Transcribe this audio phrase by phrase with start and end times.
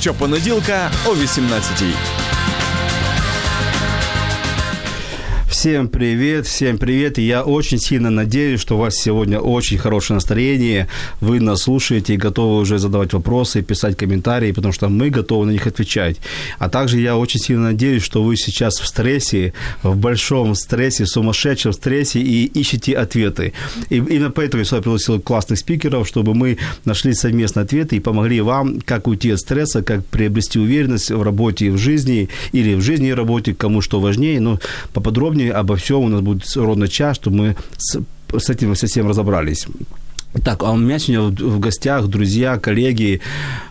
[0.00, 2.19] Щопонеділка о 18-й.
[5.50, 7.18] Всем привет, всем привет.
[7.18, 10.86] Я очень сильно надеюсь, что у вас сегодня очень хорошее настроение.
[11.20, 15.50] Вы нас слушаете и готовы уже задавать вопросы, писать комментарии, потому что мы готовы на
[15.50, 16.18] них отвечать.
[16.60, 21.72] А также я очень сильно надеюсь, что вы сейчас в стрессе, в большом стрессе, сумасшедшем
[21.72, 23.52] стрессе и ищете ответы.
[23.90, 28.40] И именно поэтому я сюда пригласил классных спикеров, чтобы мы нашли совместные ответы и помогли
[28.40, 32.82] вам, как уйти от стресса, как приобрести уверенность в работе и в жизни, или в
[32.82, 34.38] жизни и работе, кому что важнее.
[34.38, 34.60] Но
[34.92, 38.00] поподробнее обо всем у нас будет ровно час, чтобы мы с,
[38.38, 39.66] с этим совсем разобрались.
[40.44, 43.20] Так, а у меня сегодня в гостях друзья, коллеги,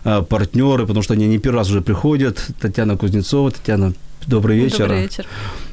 [0.04, 2.50] э, партнеры, потому что они не первый раз уже приходят.
[2.60, 3.50] Татьяна Кузнецова.
[3.50, 3.94] Татьяна,
[4.26, 4.80] добрый вечер.
[4.80, 5.26] Добрый вечер.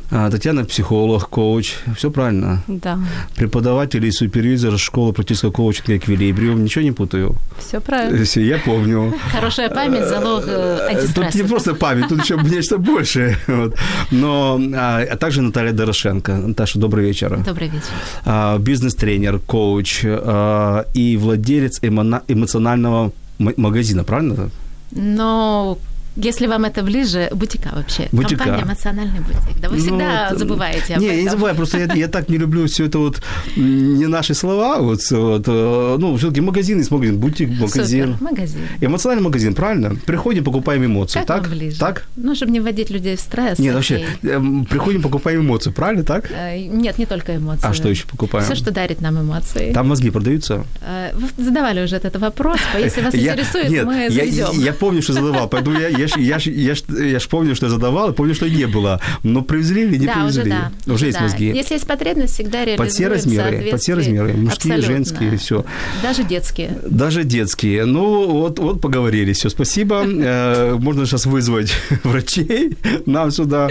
[0.09, 1.75] А, Татьяна психолог, коуч.
[1.95, 2.61] Все правильно?
[2.67, 2.97] Да.
[3.35, 6.63] Преподаватель и супервизор школы практического коучинга «Эквилибриум».
[6.63, 7.35] Ничего не путаю?
[7.59, 8.23] Все правильно.
[8.23, 9.13] Все, я помню.
[9.33, 11.13] Хорошая память– залог э, антистресса.
[11.31, 13.37] Тут не просто память, тут еще нечто большее.
[13.47, 13.75] Вот.
[14.11, 16.33] Но, а, а также Наталья Дорошенко.
[16.35, 17.37] Наташа, добрый вечер.
[17.45, 17.87] Добрый вечер.
[18.25, 24.49] А, бизнес-тренер, коуч а, и владелец эмо- эмоционального м- магазина, правильно?
[24.91, 25.77] Но
[26.17, 28.07] если вам это ближе, бутика вообще.
[28.11, 28.43] Бутика.
[28.43, 29.59] Компания «Эмоциональный бутик».
[29.61, 31.17] Да вы всегда Ну, забываете об Не, этом.
[31.17, 33.21] я не забываю, просто я, я так не люблю все это вот
[33.55, 38.13] не наши слова, вот, вот э, ну, все-таки магазин есть магазин, бутик, магазин.
[38.13, 38.59] Супер, магазин.
[38.81, 39.95] Эмоциональный магазин, правильно?
[40.05, 41.49] Приходим, покупаем эмоции, Как так?
[41.49, 41.79] ближе?
[41.79, 42.05] Так?
[42.15, 43.59] Ну, чтобы не вводить людей в стресс.
[43.59, 44.05] Нет, окей.
[44.05, 46.29] вообще, эм, приходим, покупаем эмоции, правильно, так?
[46.31, 47.67] Э, Нет, не только эмоции.
[47.67, 48.45] А что еще покупаем?
[48.45, 49.71] Все, что дарит нам эмоции.
[49.73, 50.65] Там мозги продаются?
[50.81, 54.47] Э, Вы задавали уже этот вопрос, если вас интересует, мы я, завезем.
[54.63, 57.55] я помню, что задавал, поэтому я, я, ж- я, ж- я, ж- я ж помню,
[57.55, 58.99] что я задавал, помню, что не было.
[59.23, 60.41] Но привезли или не да, привезли?
[60.41, 60.49] уже
[60.85, 60.93] да.
[60.93, 61.23] Уже есть да.
[61.23, 61.45] мозги.
[61.55, 64.81] Если есть потребность, всегда реализуем Под все размеры, под все размеры, мужские, Абсолютно.
[64.95, 65.65] женские, все.
[66.03, 66.77] Даже детские.
[66.87, 67.85] Даже детские.
[67.85, 69.33] Ну, вот, вот поговорили.
[69.33, 70.03] Все, спасибо.
[70.27, 71.71] Э, Можно сейчас вызвать
[72.03, 73.69] врачей нам сюда.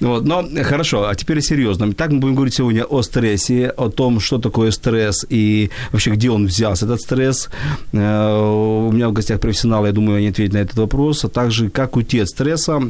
[0.00, 0.24] Вот.
[0.24, 1.92] Но хорошо, а теперь серьезно.
[1.92, 6.30] Так мы будем говорить сегодня о стрессе, о том, что такое стресс и вообще где
[6.30, 7.48] он взялся, этот стресс.
[7.92, 11.67] Э, У меня в гостях профессионалы, я думаю, они ответят на этот вопрос, а также
[11.68, 12.80] как уйти от стресса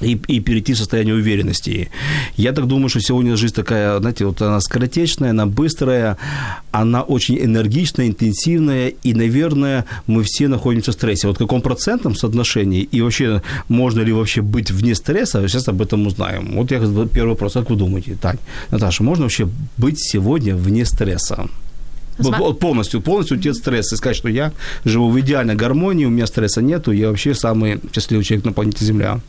[0.00, 1.90] и, и перейти в состояние уверенности.
[2.36, 6.16] Я так думаю, что сегодня жизнь такая, знаете, вот она скоротечная, она быстрая,
[6.70, 11.26] она очень энергичная, интенсивная, и, наверное, мы все находимся в стрессе.
[11.26, 15.82] Вот в каком процентном соотношении, и вообще, можно ли вообще быть вне стресса, сейчас об
[15.82, 16.52] этом узнаем.
[16.54, 16.78] Вот я
[17.12, 18.38] первый вопрос, как вы думаете, Тань,
[18.70, 21.48] Наташа, можно вообще быть сегодня вне стресса?
[22.18, 24.52] Вот, полностью, полностью от стресса и сказать, что я
[24.84, 28.84] живу в идеальной гармонии, у меня стресса нету, я вообще самый счастливый человек на планете
[28.84, 29.20] Земля.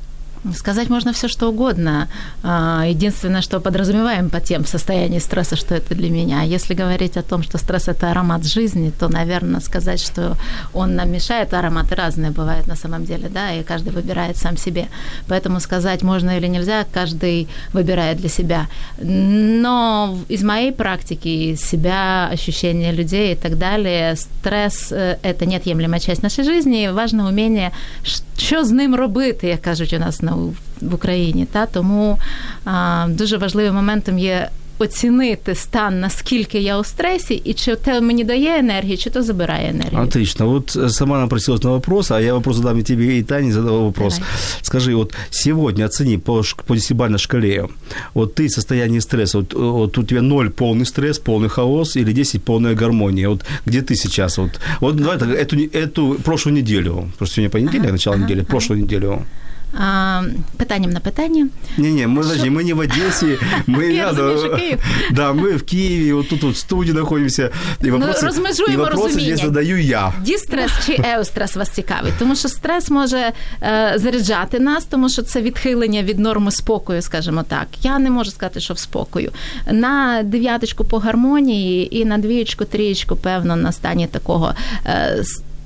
[0.56, 2.08] Сказать можно все, что угодно.
[2.44, 6.44] А, Единственное, что подразумеваем по тем состоянии стресса, что это для меня.
[6.44, 10.38] Если говорить о том, что стресс– это аромат жизни, то, наверное, сказать, что
[10.74, 14.88] он нам мешает, ароматы разные бывают на самом деле, да, и каждый выбирает сам себе.
[15.28, 18.68] Поэтому сказать можно или нельзя, каждый выбирает для себя.
[19.02, 26.00] Но из моей практики, из себя, ощущения людей и так далее, стрес э,– это неотъемлемая
[26.00, 26.92] часть нашей жизни.
[26.92, 27.72] Важно уміння,
[28.38, 30.29] що з ним робити, як кажуть у нас на
[30.81, 31.47] в Україні.
[31.53, 32.19] Та тому
[32.65, 34.49] а, дуже важливим моментом є
[34.79, 39.71] оцінити стан, наскільки я у стресі, і чи те мені дає енергію, чи то забирає
[39.71, 40.01] енергію.
[40.03, 40.47] Отлично.
[40.47, 43.83] Вот э, сама напросилась на вопрос, а я вопрос задам и тебе, и Тане задал
[43.85, 44.15] вопрос.
[44.15, 44.31] Давай.
[44.63, 47.69] Скажи, вот сегодня оцени по, ш- по десятибалльной шкале,
[48.15, 51.97] вот ты в состоянии стресса, вот, э, вот у тебя ноль полный стресс, полный хаос
[51.97, 54.39] или 10 полная гармония, вот где ты сейчас?
[54.39, 58.83] Вот, вот давай так, эту, не- эту прошлую неделю, просто сегодня понедельник, начало недели, прошлую
[58.83, 59.23] неделю.
[59.79, 60.23] А,
[60.57, 61.49] питанням на питання.
[61.77, 64.27] Не-не, мы, подожди, мы не в Одессе, мы Я рядом.
[64.27, 64.81] разумею, что Киев.
[65.11, 67.51] Да, мы в Киеве, вот тут вот в студии находимся.
[67.85, 69.37] И вопросы, размежуємо и вопросы розуміння.
[69.37, 70.13] здесь задаю я.
[70.23, 72.13] Дістрес чи еустрес вас цікавить?
[72.19, 73.33] Тому що стрес може
[73.63, 77.67] е, заряджати нас, тому що це відхилення від норми спокою, скажімо так.
[77.83, 79.33] Я не можу сказати, що в спокою.
[79.73, 84.55] На дев'яточку по гармонії і на двієчку, трієчку, певно, на стані такого.
[84.87, 85.23] Е,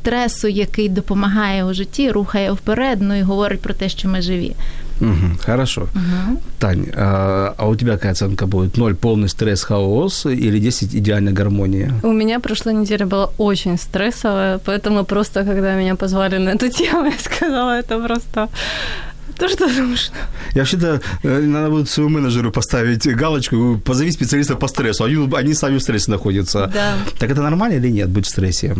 [0.08, 4.52] стресу, який допомагає у житті, рухає вперед, ну і говорить про те, що ми живі.
[5.00, 5.80] Угу, хорошо.
[5.80, 6.40] Угу.
[6.58, 8.76] Тань, а, а у тебя какая оценка будет?
[8.76, 11.92] Ноль полный стресс, хаос или 10 идеальная гармония?
[12.02, 17.04] У меня прошлая неделя была очень стрессовая, поэтому просто, когда меня позвали на эту тему,
[17.04, 18.48] я сказала, это просто
[19.38, 20.16] то, что нужно.
[20.54, 25.04] Я вообще-то, э, надо будет своему менеджеру поставить галочку, позови специалиста по стрессу.
[25.04, 26.70] Они, они сами в стрессе находятся.
[26.74, 26.94] Да.
[27.18, 28.74] Так это нормально или нет, быть в стрессе?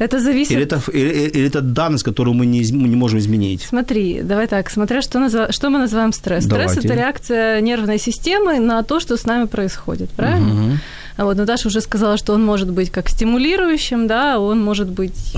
[0.00, 0.52] Это зависит...
[0.52, 3.66] Или это, или, или это данность, которую мы не, мы не можем изменить?
[3.68, 6.46] Смотри, давай так, смотря что, назва- что мы называем стресс.
[6.46, 6.72] Давайте.
[6.72, 10.54] Стресс– это реакция нервной системы на то, что с нами происходит, правильно?
[10.54, 10.78] Мгм.
[11.18, 15.34] А вот Наташа уже сказала, что он может быть как стимулирующим, да, он может быть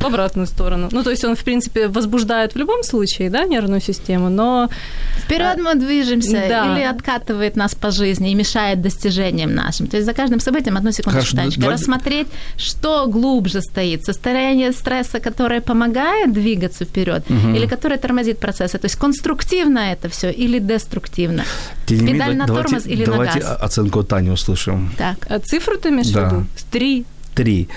[0.00, 0.88] в обратную сторону.
[0.92, 4.68] Ну, то есть он, в принципе, возбуждает в любом случае, да, нервную систему, но
[5.24, 6.74] Вперед мы движемся Да.
[6.76, 9.86] или откатывает нас по жизни и мешает достижениям нашим.
[9.86, 12.26] То есть за каждым событием, одну секундочку, Хорошо, Танечка, давай- рассмотреть,
[12.56, 14.04] что глубже стоит.
[14.04, 18.78] Состояние стресса, которое помогает двигаться вперед, или которое тормозит процессы.
[18.78, 21.44] То есть конструктивно это все или деструктивно.
[21.86, 23.56] Тем не менее, Педаль на давайте- тормоз или на давайте газ?
[23.60, 24.92] оценку от Тани услышим.
[24.96, 25.16] Так.
[25.28, 26.28] а цифру ты имеешь Да.
[26.28, 26.46] в виду?
[26.56, 27.04] С Три.
[27.36, 27.68] Три.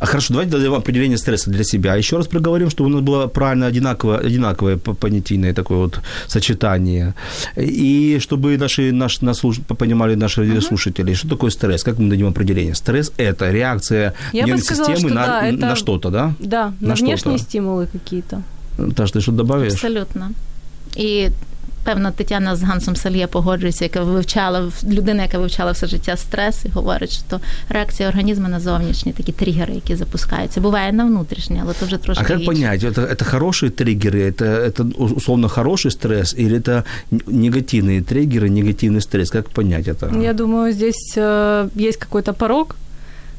[0.00, 1.96] Хорошо, давайте дадим определение стресса для себя.
[1.98, 7.14] Еще раз проговорим, чтобы у нас было правильно одинаковое, одинаковое по- понятийное такое вот сочетание.
[7.56, 9.40] И чтобы наши, наш, нас
[9.78, 12.74] понимали наши слушатели, что такое стресс, как мы дадим определение.
[12.74, 16.32] Стресс– это реакция Я нервной сказала, системы что на, да, это- на что-то, да?
[16.38, 17.10] Да, на, На что-то.
[17.10, 18.42] внешние стимулы какие-то.
[18.94, 19.72] Таш, ты что добавишь?
[19.72, 20.30] Абсолютно.
[20.96, 21.28] І
[21.83, 26.69] певно, Тетяна з Гансом Сальє погоджується, яка вивчала людина, яка вивчала все життя стрес, і
[26.69, 27.39] говорить, що
[27.69, 30.61] реакція організму на зовнішні такі тригери, які запускаються.
[30.61, 32.45] Буває на внутрішні, але то вже трошки А как інше.
[32.51, 36.83] понять, это, это хорошие триггеры, это, это условно хороший стресс или это
[37.13, 39.29] н- негативные триггеры, негативный стресс?
[39.31, 40.21] Как понять это?
[40.23, 42.75] Я думаю, здесь э, есть какой-то порог,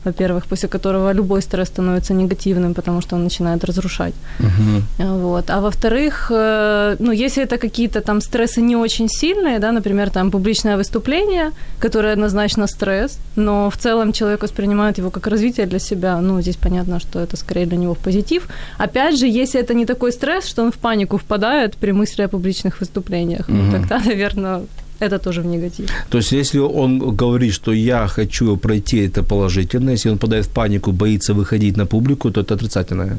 [0.06, 4.14] во-первых, после которого любой стресс становится негативным, потому что он начинает разрушать.
[4.40, 4.84] Мгм.
[4.98, 5.50] Вот.
[5.50, 10.32] А во-вторых, э, ну, если это какие-то там стрессы не очень сильные, да, например, там
[10.32, 16.22] публичное выступление, которое однозначно стресс, но в целом человек воспринимает его как развитие для себя,
[16.22, 18.48] ну, здесь понятно, что это скорее для него в позитив.
[18.80, 22.28] Опять же, если это не такой стресс, что он в панику впадает при мысли о
[22.28, 23.72] публичных выступлениях, ну, Мгм.
[23.72, 24.62] тогда, наверное,
[25.02, 25.90] это тоже в негатив.
[26.10, 29.92] То есть, если он говорит, что я хочу пройти, это положительно.
[29.92, 33.18] Если он падает в панику, боится выходить на публику, то это отрицательное.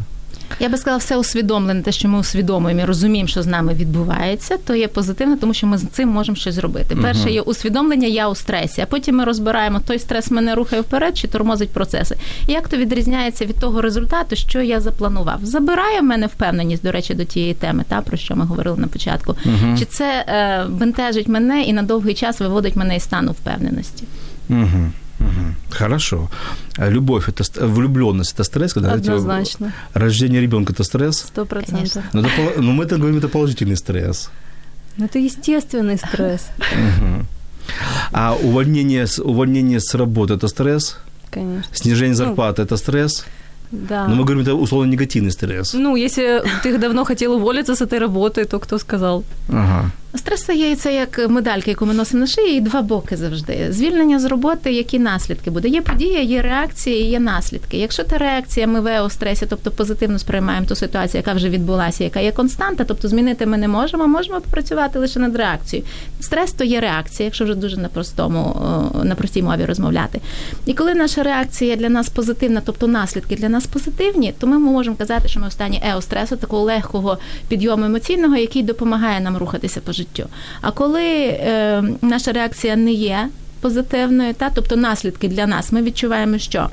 [0.61, 4.56] Я би сказала, все усвідомлене, те, що ми усвідомуємо і розуміємо, що з нами відбувається,
[4.56, 6.96] то є позитивно, тому що ми з цим можемо щось зробити.
[6.96, 11.19] Перше є усвідомлення, я у стресі, а потім ми розбираємо, той стрес мене рухає вперед
[11.19, 12.17] чи тормозить процеси.
[12.49, 15.38] І як то відрізняється від того результату, що я запланував?
[15.43, 18.87] Забирає в мене впевненість, до речі, до тієї теми, та про що ми говорили на
[18.87, 19.37] початку.
[19.79, 24.05] Чи це е, бентежить мене і на довгий час виводить мене із стану впевненості?
[24.49, 24.90] Угу.
[25.23, 25.75] Угу.
[25.79, 26.31] Хорошо.
[26.79, 29.73] А Любовь это ст- влюбленность это стресс, когда знаете, Однозначно.
[29.95, 31.19] рождение ребенка это стресс.
[31.19, 32.03] Сто процентов.
[32.13, 34.31] Но, это, пол- но мы это говорим, это положительный стресс.
[34.97, 36.49] Ну, это естественный стресс,
[38.13, 40.97] А увольнение с, увольнение с работы это стресс.
[41.31, 41.75] конечно.
[41.75, 43.25] Снижение зарплаты это стресс.
[43.71, 44.07] Да.
[44.09, 45.73] Но мы говорим, это условно негативный стресс.
[45.75, 49.25] Ну, если ты давно хотел уволиться с этой работы, то кто сказал?
[49.49, 49.91] Ага.
[50.14, 53.67] Стрес є це як медалька, яку ми носимо на шиї, і два боки завжди.
[53.70, 55.69] Звільнення з роботи, які наслідки буде.
[55.69, 57.76] Є подія, є реакція, є наслідки.
[57.76, 62.20] Якщо та реакція ми в стресі, тобто позитивно сприймаємо ту ситуацію, яка вже відбулася, яка
[62.20, 65.88] є константа, тобто змінити ми не можемо, можемо попрацювати лише над реакцією.
[66.20, 68.56] Стрес то є реакція, якщо вже дуже на простому,
[69.05, 70.20] на простій мові розмовляти.
[70.67, 74.97] І коли наша реакція для нас позитивна, тобто наслідки для нас позитивні, то ми можемо
[74.97, 79.93] казати, що ми в стані еостресу, такого легкого підйому емоційного, який допомагає нам рухатися по
[79.93, 80.02] життю.
[80.62, 83.30] А коли е, наша реакція не є
[83.62, 86.69] позитивною, та тобто наслідки для нас, ми відчуваємо, що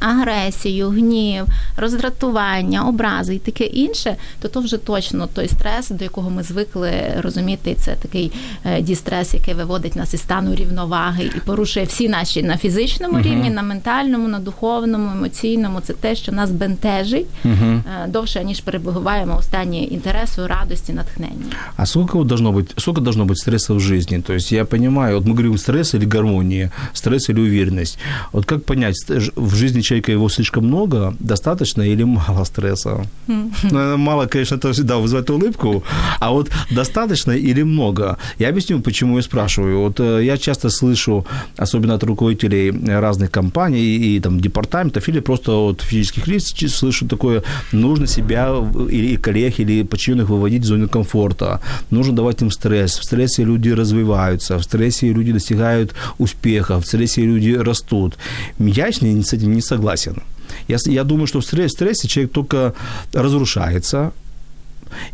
[0.00, 1.44] агресію, гнів,
[1.76, 6.92] роздратування, образи і таке інше, то то вже точно той стрес, до якого ми звикли
[7.20, 8.32] розуміти, це такий
[8.64, 13.50] е, дістрес, який виводить нас із стану рівноваги і порушує всі наші на фізичному рівні,
[13.50, 15.80] на ментальному, на духовному, емоційному.
[15.80, 21.46] Це те, що нас бентежить е, довше, ніж перебуваємо у стані інтересу, радості, натхнення.
[21.76, 24.20] А сколько вот должно быть, сколько должно быть стресса в жизни?
[24.20, 27.98] То есть я понимаю, вот мы говорим стресс или гармония, стресс или уверенность.
[28.32, 33.05] Вот как понять, ст- ж- в жизни человека его слишком много, достаточно или мало стресса?
[33.27, 35.83] Ну, наверное, мало, конечно, это всегда вызывает улыбку,
[36.19, 38.17] а вот достаточно или много?
[38.39, 39.79] Я объясню, почему я спрашиваю.
[39.79, 41.25] Вот э, я часто слышу,
[41.57, 47.43] особенно от руководителей разных компаний и, там департаментов или просто от физических лиц, слышу такое,
[47.73, 48.49] нужно себя
[48.91, 51.59] или коллег, или подчиненных выводить в зону комфорта,
[51.91, 52.99] нужно давать им стресс.
[52.99, 58.17] В стрессе люди развиваются, в стрессе люди достигают успеха, в стрессе люди растут.
[58.59, 59.80] Я с этим не согласен.
[60.67, 62.73] Я, с- я думаю, что в стрессе человек только
[63.13, 64.11] разрушается,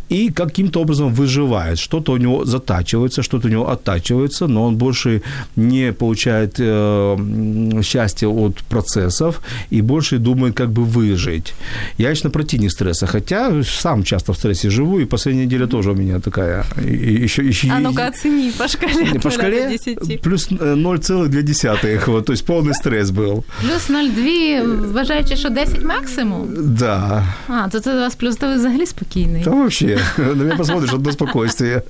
[0.10, 1.80] и каким-то образом выживает.
[1.80, 5.22] Что-то у него затачивается, что-то у него оттачивается, но он больше
[5.56, 9.42] не получает э, счастья от процессов
[9.74, 11.54] и больше думает, как бы выжить.
[11.98, 15.96] Я лично противник стресса, хотя сам часто в стрессе живу, и последняя неделя тоже у
[15.96, 16.66] меня такая.
[16.86, 19.20] И, еще, еще, а ну-ка оцени по шкале.
[19.20, 20.22] По шкале 10.
[20.22, 23.44] плюс 0,2, вот, то есть полный стресс был.
[23.62, 26.48] Плюс 0,2, вважаючи, що 10 максимум?
[26.58, 27.24] Да.
[27.48, 29.44] А, то це у вас плюс, то ви взагалі спокійний.
[29.44, 31.84] Да вообще, на меня посмотришь, одно спокойствие.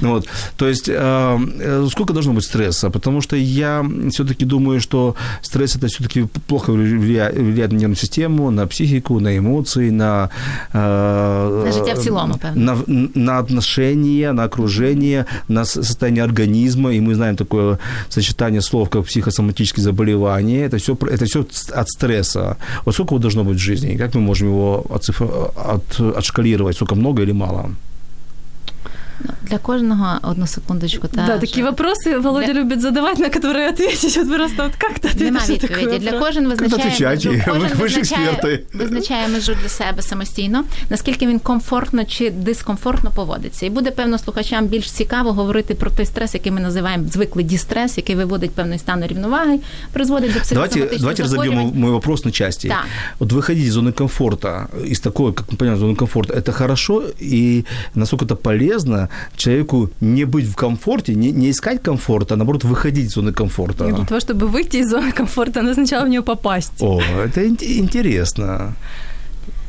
[0.00, 0.26] Вот.
[0.56, 2.90] То есть, э, сколько должно быть стресса?
[2.90, 8.50] Потому что я все-таки думаю, что стресс это все-таки плохо влияет, влияет на нервную систему,
[8.50, 10.28] на психику, на эмоции, на...
[10.72, 12.76] Э, на життя в цілому, На,
[13.14, 16.90] на отношения, на окружение, на состояние организма.
[16.92, 20.64] И мы знаем такое сочетание слов, как психосоматические заболевания.
[20.64, 22.56] Это все, это все от стресса.
[22.84, 23.96] Вот сколько его должно быть в жизни?
[23.96, 25.24] Как мы можем его отцифр...
[25.56, 26.76] от, отшкалировать?
[26.76, 27.70] Сколько много или мало?
[29.43, 31.07] Для кожного одну секундочку.
[31.07, 32.61] Та, да, такі вопроси Володя для...
[32.61, 34.17] любить задавати, на які відповідь.
[34.17, 35.99] От просто от як ти Нема відповіді.
[35.99, 42.05] Для кожен визначає, межу, кожен ви визначає, визначає межу для себе самостійно, наскільки він комфортно
[42.05, 43.65] чи дискомфортно поводиться.
[43.65, 47.97] І буде, певно, слухачам більш цікаво говорити про той стрес, який ми називаємо звиклий дістрес,
[47.97, 49.59] який виводить певний стан рівноваги,
[49.93, 52.67] призводить до психосоматичних Давайте, давайте разобьем мой вопрос на части.
[52.67, 52.83] Да.
[53.19, 57.65] Вот выходить из зоны комфорта, из такой, как мы понимаем, зоны комфорта, это хорошо и
[57.95, 63.05] насколько это полезно, человеку не быть в комфорте, не, не искать комфорта, а наоборот выходить
[63.05, 63.87] из зоны комфорта.
[63.87, 66.81] И для того, чтобы выйти из зоны комфорта, надо сначала в нее попасть.
[66.81, 68.75] О, это интересно.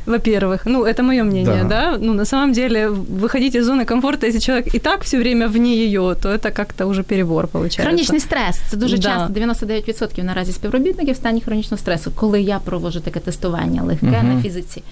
[0.05, 1.91] Во-первых, ну, это мое мнение, да.
[1.91, 1.97] да?
[2.01, 5.75] Ну, на самом деле, выходить из зоны комфорта, если человек и так все время вне
[5.75, 7.83] ее, то это как-то уже перебор получается.
[7.83, 8.59] Хронічний стрес.
[8.69, 9.03] Це дуже да.
[9.03, 12.11] часто 99% наразі співробітників в стані хронічного стресу.
[12.15, 14.35] Коли я проводжу таке тестування легке uh-huh.
[14.35, 14.83] на фізиці,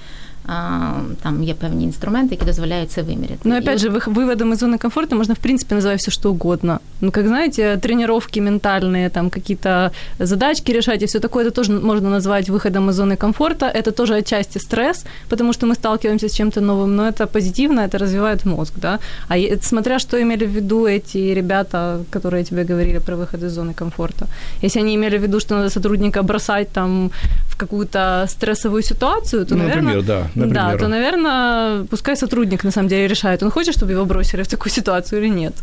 [1.24, 3.39] там є певні інструменти, які дозволяють це виміряти.
[3.43, 6.79] Ну, опять же, выводом из зоны комфорта можно, в принципе, называть все что угодно.
[7.01, 12.09] Ну, как, знаете, тренировки ментальные, там, какие-то задачки решать и все такое, это тоже можно
[12.09, 13.65] назвать выходом из зоны комфорта.
[13.65, 17.98] Это тоже отчасти стресс, потому что мы сталкиваемся с чем-то новым, но это позитивно, это
[18.00, 19.00] развивает мозг, да.
[19.27, 23.74] А смотря что имели в виду эти ребята, которые тебе говорили про выход из зоны
[23.74, 24.27] комфорта.
[24.63, 27.12] Если они имели в виду, что надо сотрудника бросать там
[27.48, 29.94] в какую-то стрессовую ситуацию, то, ну, наверное...
[29.94, 30.73] Например, да например.
[30.73, 34.46] Да, то, наверное, пускай сотрудник на самом деле решает, он хочет, чтобы его бросили в
[34.46, 35.54] такую ситуацию или нет.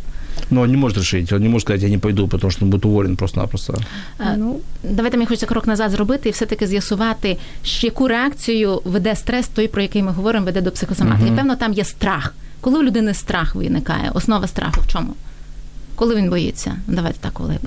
[0.50, 2.70] Но он не может решить, он не может сказать, я не пойду, потому що він
[2.70, 3.74] буде уволен просто-напросто.
[4.36, 9.68] Ну, Давайте мені хочеться крок назад зробити і все-таки з'ясувати, яку реакцію веде стрес, той,
[9.68, 11.30] про який ми говоримо, веде до психосоматики.
[11.30, 11.36] Uh-huh.
[11.36, 12.34] Певно, там є страх.
[12.60, 15.14] Коли у людини страх виникає, основа страху в чому?
[16.02, 16.76] Коли він боїться?
[16.86, 17.58] Давайте так, коли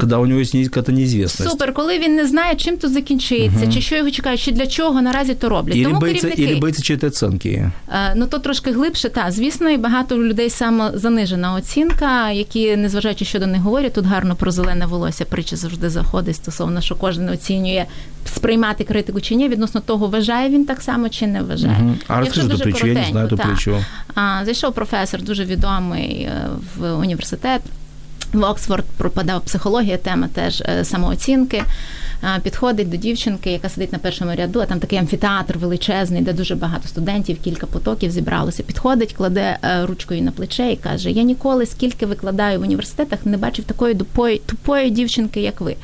[0.00, 1.50] Коли у нього є якась неізвісність.
[1.50, 3.72] Супер, коли він не знає, чим то закінчиться, угу.
[3.72, 5.76] чи що його чекає, чи для чого наразі то роблять.
[5.76, 6.60] Ілі Тому боїться, керівники...
[6.60, 7.70] боїться чити оцінки.
[7.88, 9.32] Е, ну, то трошки глибше, так.
[9.32, 14.50] Звісно, і багато людей самозанижена оцінка, які, незважаючи, що до них говорять, тут гарно про
[14.50, 17.86] зелене волосся притча завжди заходить стосовно, що кожен оцінює
[18.24, 21.78] сприймати критику чи ні, відносно того, вважає він так само чи не вважає.
[21.82, 21.94] Угу.
[22.08, 23.84] А розкажи ту притчу, я не знаю ту притчу.
[24.16, 27.62] Зайшов професор, дуже відомий е, в університет
[28.32, 31.62] в Оксфорд пропадав психологія, тема теж е, самооцінки.
[32.42, 36.54] Підходить до дівчинки, яка сидить на першому ряду, а там такий амфітеатр величезний, де дуже
[36.54, 38.62] багато студентів, кілька потоків зібралося.
[38.62, 43.36] Підходить, кладе е, ручкою на плече і каже: Я ніколи, скільки викладаю в університетах, не
[43.36, 45.76] бачив такої тупої, тупої дівчинки, як ви.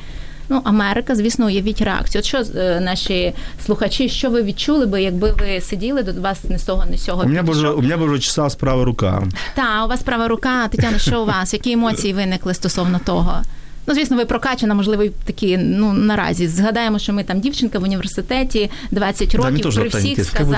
[0.49, 2.19] Ну, Америка, звісно, уявіть реакцію.
[2.19, 3.33] От що е, наші
[3.65, 7.03] слухачі, що ви відчули би, якби ви сиділи до вас не з того, не з
[7.03, 7.23] цього?
[7.23, 9.23] У мене б вже, у мене вже чесалась права рука.
[9.55, 10.67] Так, у вас права рука.
[10.67, 11.53] Тетяна, що у вас?
[11.53, 13.41] Які емоції виникли стосовно того?
[13.87, 16.47] Ну, звісно, ви прокачана, можливо, такі, ну, наразі.
[16.47, 20.55] Згадаємо, що ми там дівчинка в університеті 20 років, да, при всіх сказали...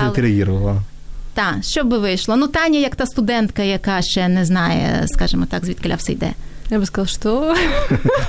[1.34, 2.36] Так, що би вийшло?
[2.36, 6.30] Ну, Таня, як та студентка, яка ще не знає, скажімо так, звідки все йде.
[6.72, 7.54] Я би сказала, що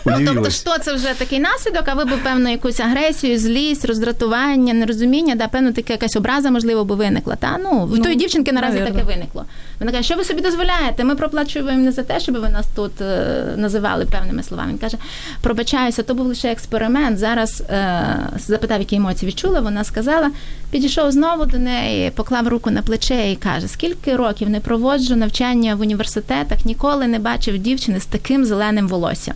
[0.06, 4.74] Ну, тобто, що це вже такий наслідок, а ви б, певно, якусь агресію, злість, роздратування,
[4.74, 7.36] нерозуміння, да, певно, таке якась образа, можливо, би виникла.
[7.36, 7.58] Та?
[7.64, 9.46] Ну, в ну, тої дівчинки наразі таке виникло.
[9.84, 11.04] Вона каже, що ви собі дозволяєте?
[11.04, 14.72] Ми проплачуємо не за те, щоб ви нас тут е, називали певними словами.
[14.72, 14.98] Він каже,
[15.42, 17.18] пробачаюся, то був лише експеримент.
[17.18, 19.60] Зараз е, запитав, які емоції відчула.
[19.60, 20.32] Вона сказала,
[20.72, 25.76] підійшов знову до неї, поклав руку на плече і каже: Скільки років не проводжу навчання
[25.76, 29.36] в університетах, ніколи не бачив дівчини з таким зеленим волоссям.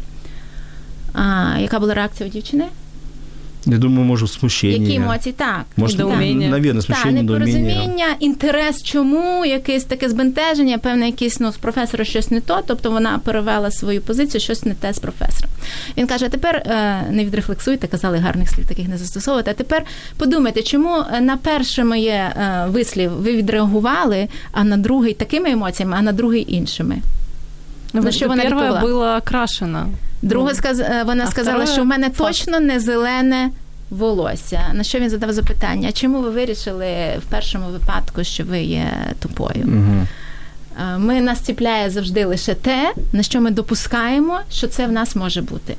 [1.13, 2.65] А, Яка була реакція у дівчини?
[3.69, 4.79] Я думаю, может, смущение.
[4.79, 5.33] Які емоції?
[5.33, 5.65] Так.
[5.77, 6.49] Может, Недоумение.
[6.49, 7.23] наверное, Так, смущение,
[8.19, 13.19] інтерес чому, якесь таке збентеження, певне, якийсь ну, з професора щось не то, тобто вона
[13.23, 15.51] перевела свою позицію, щось не те з професором.
[15.97, 19.51] Він каже: а тепер е, не відрефлексуйте, казали гарних слів таких не застосовувати.
[19.51, 19.83] А тепер
[20.17, 25.95] подумайте, чому е, на перше моє е, вислів ви відреагували, а на другий такими емоціями,
[25.99, 26.97] а на другий іншими.
[27.93, 28.81] Ну, На что що вона первое відповіла?
[28.81, 29.87] было окрашено.
[30.21, 30.79] Друга Ну, сказ...
[30.79, 32.17] е, вона а сказала, второе що в мене факт.
[32.17, 33.49] точно не зелене
[33.89, 34.61] волосся.
[34.73, 35.91] На що він задав запитання?
[35.91, 36.87] Чому ви вирішили
[37.19, 39.83] в першому випадку, що ви є тупою?
[40.93, 45.15] Е, Ми нас ціпляє завжди лише те, на що ми допускаємо, що це в нас
[45.15, 45.75] може бути.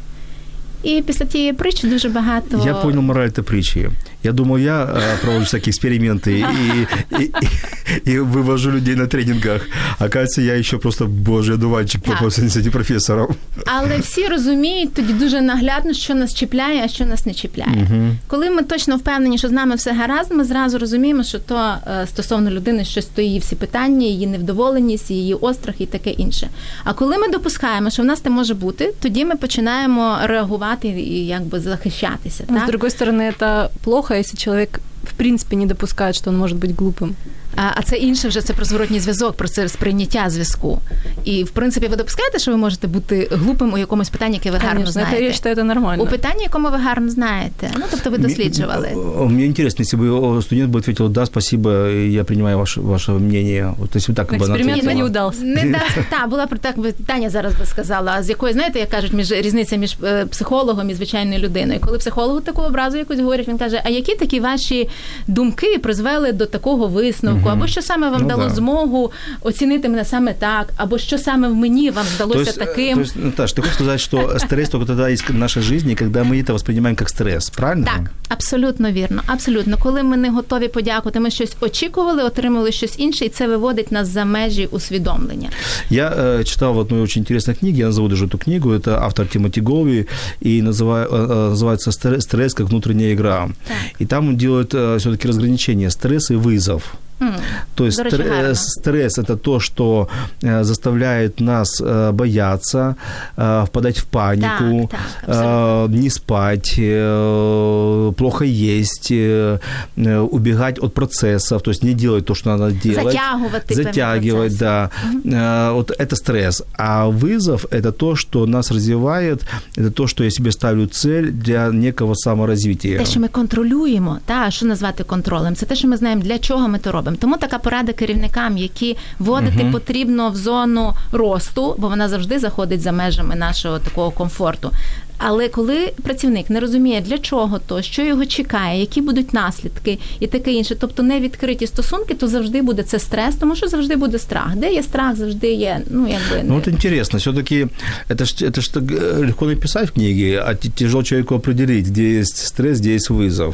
[0.83, 2.61] І після тієї притчі дуже багато.
[2.65, 3.89] Я понял мораль этой притчи.
[4.23, 6.87] Я думал, я э, провожу всякие эксперименты и,
[7.19, 9.61] и, и, и вывожу людей на тренингах.
[9.99, 12.19] Оказывается, я еще просто божий одуванчик Так.
[12.19, 13.35] по среди профессоров.
[13.65, 17.87] Але всі розуміють тоді дуже наглядно, що нас чіпляє, а що нас не чіпляє.
[18.27, 22.07] Коли ми точно впевнені, що з нами все гаразд, ми зразу розуміємо, що то е,
[22.07, 26.49] стосовно людини щось то її всі питання, її невдоволеність, її острах і таке інше.
[26.83, 31.26] А коли ми допускаємо, що в нас це може бути, тоді ми починаємо реагувати І
[31.26, 32.44] якби захищатися.
[32.48, 32.64] Но, Так?
[32.64, 36.75] с другой стороны, это плохо, если человек в принципе не допускает, что он может быть
[36.75, 37.15] глупым.
[37.55, 40.79] А, а це інше вже це про зворотній зв'язок, про це сприйняття зв'язку.
[41.23, 44.57] І в принципі, ви допускаєте, що ви можете бути глупим у якомусь питанні, яке ви
[44.57, 45.23] гарно Конечно, это, знаєте.
[45.23, 46.03] я считаю, это нормально.
[46.03, 47.69] У питанні, якому ви гарно знаєте.
[47.77, 48.89] Ну тобто ви досліджували.
[48.95, 53.11] Мне, мне интересно, если бы о, студент бы ответил, да, спасибо, я принимаю ваше, ваше
[53.11, 53.73] мнение.
[53.77, 54.93] Вот если бы так бы она Эксперимент ответила.
[54.93, 55.43] не удался.
[55.43, 58.13] Не да, та була б так би Таня зараз би сказала.
[58.17, 61.79] А з якої знаєте, як кажуть, між різниця між е, психологом і звичайною людиною.
[61.79, 64.86] Коли психологу таку образу якусь говорять, він каже: А які такі ваші
[65.27, 67.49] думки призвели до такого висновку?
[67.49, 68.49] Або що саме вам Ну, дало да.
[68.49, 72.65] змогу оцінити мене саме так, або що саме в мені вам здалося То есть, э,
[72.65, 72.95] таким?
[72.95, 76.23] то есть, Наташ, ты хочешь сказать, что стресс только тогда есть в нашей жизни, когда
[76.23, 77.85] мы это воспринимаем как стресс, правильно?
[77.85, 79.21] Так, абсолютно вірно.
[79.27, 83.91] Абсолютно, коли ми не готові подякувати, ми щось очікували, отримали щось інше, і це виводить
[83.91, 85.49] нас за межі усвідомлення.
[85.89, 89.27] Я э, читал в одной очень интересной книге, я назову даже эту книгу, это автор
[89.27, 90.05] Тимоти Гоуи,
[90.45, 93.49] и называю, э, э, называется «Стресс, «Стресс как внутренняя игра».
[93.67, 94.01] Так.
[94.01, 96.96] И там он делает э, все-таки разграничение стресс и вызов.
[97.21, 97.33] М,
[97.75, 98.49] То есть До речі, стр- гарно.
[98.49, 100.07] э, стресс это то, что
[100.43, 102.95] э, заставляет нас э, бояться,
[103.37, 109.59] э, впадать в панику, Так, так, э, не спать, э, плохо есть, э,
[109.97, 113.03] э, убегать от процессов, то есть не делать то, что надо делать.
[113.05, 114.59] Затягувати певні Затягивать, процеси.
[114.59, 114.89] да.
[115.25, 116.63] Э, Вот это стресс.
[116.77, 119.43] А вызов – это то, что нас развивает,
[119.77, 122.97] это то, что я себе ставлю цель для некого саморазвития.
[122.99, 126.67] Те, що ми контролюємо, та що назвати контролем, це те, що ми знаємо, для чого
[126.67, 127.06] ми то робимо.
[127.15, 132.91] Тому така порада керівникам, які вводити потрібно в зону росту, бо вона завжди заходить за
[132.91, 134.71] межами нашого такого комфорту.
[135.17, 140.27] Але коли працівник не розуміє, для чого то, що його чекає, які будуть наслідки і
[140.27, 144.19] таке інше, тобто не відкриті стосунки, то завжди буде це стрес, тому що завжди буде
[144.19, 144.55] страх.
[144.55, 145.81] Де є страх, завжди є.
[145.89, 147.67] Ну якби Ну, вот интересно, все-таки
[148.09, 151.85] это ж, это ж так э, легко написать в книге, а т- тяжело человеку определить,
[151.87, 153.53] где есть стресс, где есть вызов.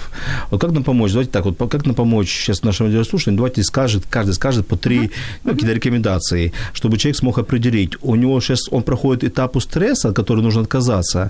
[0.52, 1.12] Вот как нам помочь?
[1.12, 3.36] Давайте так, вот по- как нам помочь сейчас нашим радиослушателям?
[3.38, 5.10] Давайте скажет, каждый скажет по три
[5.44, 10.16] ну, какие-то рекомендации, чтобы человек смог определить, у него сейчас он проходит этапу стресса, от
[10.16, 11.30] которого нужно отказаться,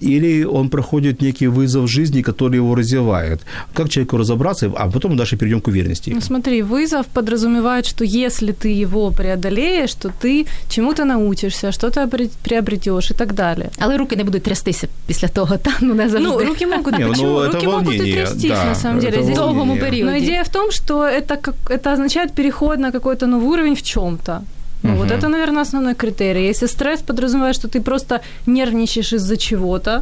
[0.00, 3.40] или он проходит некий вызов жизни, который его развивает.
[3.74, 6.10] Как человеку разобраться, а потом дальше перейдем к уверенности.
[6.14, 12.30] Ну, смотри, вызов подразумевает, что если ты его преодолеешь, то ты чему-то научишься, что-то обре-
[12.42, 13.70] приобретешь и так далее.
[13.78, 16.28] але руки не будуть трястися після того, та ну не завжди.
[16.28, 17.38] Ну, руки могут, Не, ну, почему?
[17.40, 19.22] это руки могут и волнение, трястись, да, на самом деле.
[19.22, 19.64] Здесь волнение.
[19.66, 20.10] Долгому периоду.
[20.10, 23.82] Но идея в том, что это, как, это означает переход на какой-то новый уровень в
[23.82, 24.42] чем-то.
[24.85, 25.19] Ну, Вот Мгм.
[25.19, 26.49] это, наверное, основной критерий.
[26.49, 30.01] Если стресс подразумевает, что ты просто нервничаешь из-за чего-то,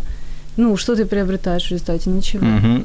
[0.57, 2.10] ну, что ты приобретаешь в результате?
[2.10, 2.45] Ничего.
[2.45, 2.84] Мгм.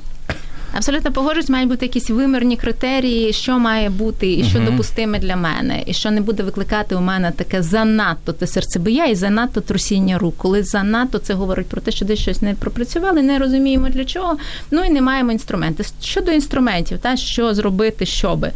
[0.77, 4.67] Абсолютно погоджуюсь, мають бути якісь вимірні критерії, що має бути, і що Мгм.
[4.71, 9.15] допустиме для мене, і що не буде викликати у мене таке занадто те серцебиття і
[9.15, 10.35] занадто трусіння рук.
[10.37, 14.37] Коли занадто це говорить про те, що десь щось не пропрацювали, не розуміємо для чого.
[14.71, 15.85] Ну і не маємо інструменти.
[16.03, 18.53] Щодо інструментів, та що зробити, щоби.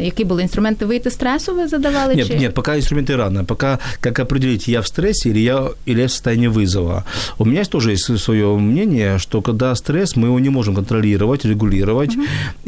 [0.00, 1.54] Які були інструменти вийти з стресу?
[1.54, 3.44] Ви задавали Нет, чи нет, пока инструменты рано.
[3.44, 7.02] Пока как определить, я в стрессе или я, или я в состоянии вызова.
[7.38, 11.44] У меня есть тоже есть свое мнение, что когда стресс, мы его не можем контролировать,
[11.44, 12.16] регулировать,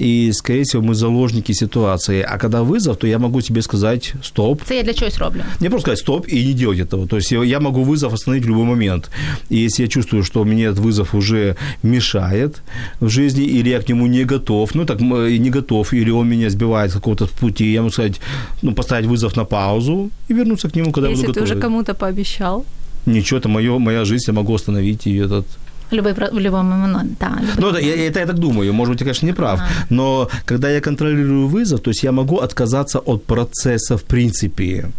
[0.01, 2.23] и, скорее всего, мы заложники ситуации.
[2.35, 4.63] А когда вызов, то я могу себе сказать стоп.
[4.65, 5.41] це я для чогось роблю?
[5.61, 7.07] Не просто сказать стоп и не делать этого.
[7.07, 9.11] То есть я- я могу вызов остановить в любой момент.
[9.51, 12.63] И если я чувствую, что мне этот вызов уже мешает
[13.01, 16.29] в жизни, или я к нему не готов, ну так и не готов, или он
[16.29, 18.21] меня сбивает с какого-то пути, я могу сказать,
[18.63, 21.63] ну, поставить вызов на паузу и вернуться к нему, когда Если буду ты уже готов.
[21.63, 22.65] кому-то пообещал.
[23.07, 25.47] Ничего, это моё, моя жизнь, я могу остановить и этот...
[25.93, 27.39] Любой, в любом момент, да.
[27.59, 29.61] Ну, это, я, это я так думаю, может быть, я, конечно, не прав.
[29.61, 29.69] Ага.
[29.91, 34.91] Но когда я контролирую вызов, то есть я могу отказаться от процесса в принципе.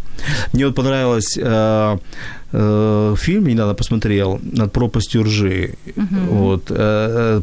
[0.53, 1.97] Мне вот понравилось э,
[2.53, 5.73] э, фильм, недавно посмотрел, «Над пропастью ржи».
[5.95, 6.35] Угу.
[6.35, 7.41] Вот, э, э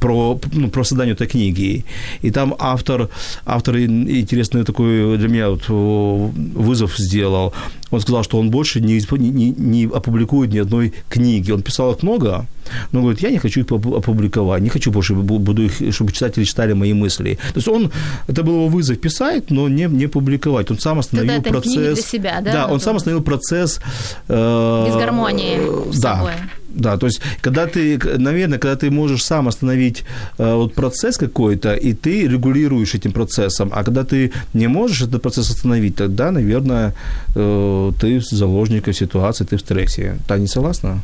[0.00, 1.84] про, ну, про создание этой книги.
[2.22, 3.08] И там автор,
[3.44, 7.52] автор интересный такой для меня вот вызов сделал.
[7.90, 11.52] Он сказал, что он больше не, не, не опубликует ни одной книги.
[11.52, 12.46] Он писал их много,
[12.92, 16.74] но говорит, я не хочу их опубликовать, не хочу больше, буду их, чтобы читатели читали
[16.74, 17.38] мои мысли.
[17.54, 17.90] То есть он,
[18.26, 20.70] это был его вызов писать, но не, не публиковать.
[20.70, 21.94] Он сам остановил Когда процесс...
[21.94, 22.52] для себя, да?
[22.52, 23.80] Да, он сам остановил процесс...
[24.28, 26.32] Э, Без гармонии с да, собой.
[26.78, 30.04] Да, то есть, когда ты, наверное, когда ты можешь сам остановить
[30.38, 35.22] э, вот процесс какой-то, и ты регулируешь этим процессом, а когда ты не можешь этот
[35.22, 36.94] процесс остановить, тогда, наверное,
[37.34, 40.18] э, ты заложник ситуации, ты в стрессе.
[40.28, 41.00] Та не согласна?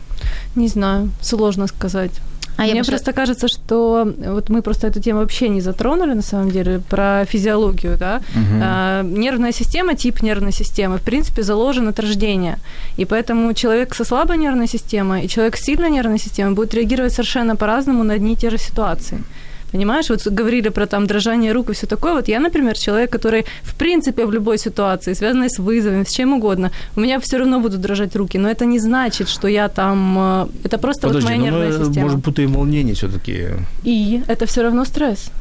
[0.56, 2.12] Не знаю, сложно сказать.
[2.56, 6.22] А Мне я просто кажется, что вот мы просто эту тему вообще не затронули на
[6.22, 8.20] самом деле про физиологию, да.
[8.34, 8.60] Угу.
[8.62, 12.58] А, нервная система, тип нервной системы, в принципе, заложен от рождения,
[12.96, 17.12] и поэтому человек со слабой нервной системой и человек с сильной нервной системой будет реагировать
[17.12, 19.18] совершенно по-разному на одни и те же ситуации.
[19.74, 22.12] Понимаешь, вот говорили про там дрожание рук и все такое.
[22.12, 26.32] Вот я, например, человек, который, в принципе, в любой ситуации, связанной с вызовом, с чем
[26.32, 28.38] угодно, у меня все равно будут дрожать руки.
[28.38, 30.16] Но это не значит, что я там...
[30.18, 32.06] Э, это просто Подожди, вот моя нервная мы, система.
[32.06, 33.48] Может, путаем волнение все-таки.
[33.82, 35.32] И это все равно стресс.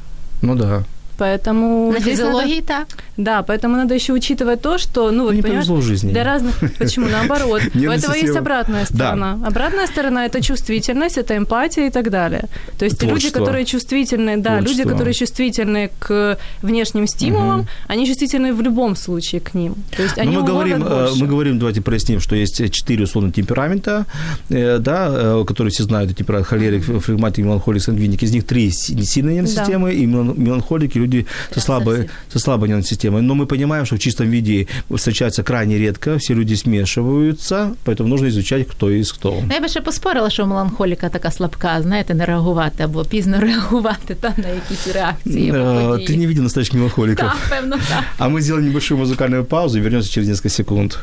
[0.42, 0.84] Ну да.
[1.18, 2.88] Поэтому на физиологии надо, так.
[3.18, 6.12] Да, поэтому надо еще учитывать то, что, ну, вот, не повезло в жизни.
[6.12, 7.62] Для разных, почему наоборот?
[7.76, 9.40] У этого есть обратная сторона.
[9.46, 12.46] Обратная сторона это чувствительность, это эмпатия и так далее.
[12.80, 18.62] То есть люди, которые чувствительны, да, люди, которые чувствительны к внешним стимулам, они чувствительны в
[18.62, 19.76] любом случае к ним.
[19.96, 24.06] То есть они мы говорим, э, мы говорим, давайте проясним, что есть четыре условно темперамента,
[24.50, 28.24] э, да, э, которые все знают, эти темперамент холерик, флегматик, меланхолик, сангвиник.
[28.24, 33.23] Из них три сильные системы, и меланхолики люди со слабой, со слабой нервной системой.
[33.23, 38.29] Но мы понимаем, что в чистом виде встречаются крайне редко, все люди смешиваются, поэтому нужно
[38.29, 39.31] изучать, кто из кто.
[39.31, 44.15] Ну, я би ще поспорила, що меланхоліка така слабка, знаєте, не реагувати або пізно реагувати
[44.15, 45.53] та, на якісь реакції.
[45.53, 47.25] Ты не видел настоящих меланхоликов.
[47.27, 48.05] Да, певно, так.
[48.19, 50.99] А мы сделаем небольшую музыкальную паузу и вернемся через несколько секунд.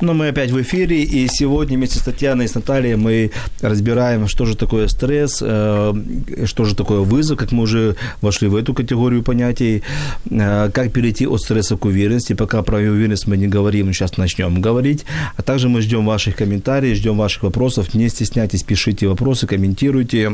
[0.00, 3.30] Но мы опять в эфире, и сегодня вместе с Татьяной и с Натальей мы
[3.62, 5.94] разбираем, что же такое стресс, э,
[6.44, 9.82] что же такое вызов, как мы уже вошли в эту категорию понятий,
[10.30, 12.34] э, как перейти от стресса к уверенности.
[12.34, 15.06] Пока про уверенность мы не говорим, сейчас начнем говорить.
[15.36, 17.94] А также мы ждем ваших комментариев, ждем ваших вопросов.
[17.94, 20.30] Не стесняйтесь, пишите вопросы, комментируйте.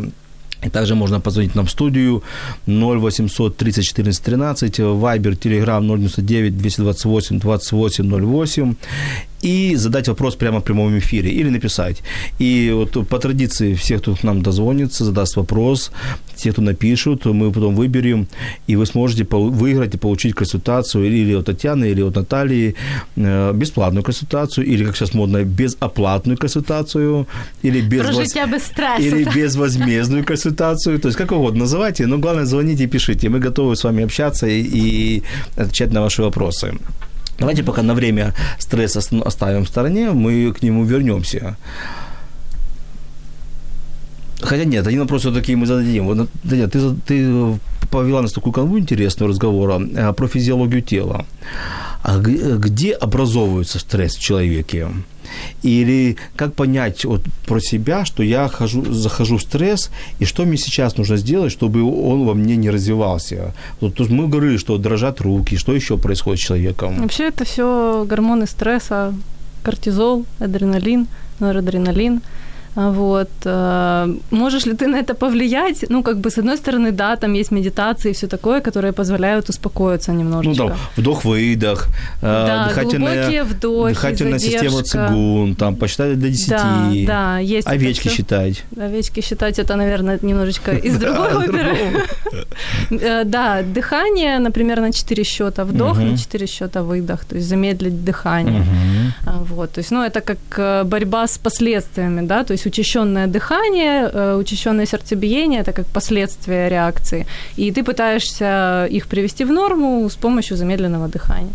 [0.64, 2.22] И также можно позвонить нам в студию
[2.66, 8.74] 0800 30 14 13, Viber, Telegram 099 228 28 08
[9.42, 12.02] и задать вопрос прямо в прямом эфире или написать.
[12.40, 15.92] И вот по традиции всех, кто к нам дозвонится, задаст вопрос,
[16.36, 18.26] те, кто напишут, мы потом выберем,
[18.68, 22.74] и вы сможете выиграть и получить консультацию или от Татьяны, или от Натальи,
[23.16, 27.26] э, бесплатную консультацию, или, как сейчас модно, безоплатную консультацию,
[27.64, 28.34] или, без воз...
[28.52, 29.02] без стресса.
[29.02, 33.74] или безвозмездную консультацию, то есть как угодно называйте, но главное звоните и пишите, мы готовы
[33.74, 35.22] с вами общаться и, и
[35.56, 36.74] отвечать на ваши вопросы.
[37.38, 41.56] Давайте пока на время стресс оставим в стороне, мы к нему вернемся.
[44.40, 46.06] Хотя нет, один вопрос все-таки мы зададим.
[46.06, 47.58] Вот, Даня, ты, ты
[47.90, 51.26] повела нас такую канву интересную разговора э, про физиологию тела.
[52.02, 54.88] А где образовывается стресс в человеке?
[55.62, 60.56] Или как понять вот про себя, что я хожу, захожу в стресс, и что мне
[60.56, 63.54] сейчас нужно сделать, чтобы он во мне не развивался?
[63.80, 66.96] Вот тут мы говорили, что дрожат руки, что еще происходит с человеком?
[67.00, 69.14] Вообще это все гормоны стресса,
[69.62, 71.06] кортизол, адреналин,
[71.40, 72.20] норадреналин–
[72.74, 73.30] вот.
[73.44, 75.84] Э, можешь ли ты на это повлиять?
[75.90, 79.48] Ну, как бы, с одной стороны, да, там есть медитации и все такое, которые позволяют
[79.48, 80.62] успокоиться немножечко.
[80.62, 81.88] Ну, да, вдох-выдох,
[82.22, 86.48] э, да, дыхательная, вдохи, дыхательная система цигун, там, посчитать до 10.
[86.48, 88.64] Да, да, есть Овечки считать.
[88.76, 91.76] Овечки считать, это, наверное, немножечко из другой оперы.
[92.90, 98.04] Э, да, дыхание, например, на 4 счета вдох, на 4 счета выдох, то есть замедлить
[98.04, 98.64] дыхание.
[99.26, 103.26] А, вот, то есть, ну, это как борьба с последствиями, да, то есть есть учащенное
[103.26, 107.26] дыхание, э, учащенное сердцебиение, это как последствия реакции.
[107.58, 111.52] И ты пытаешься их привести в норму с помощью замедленного дыхания.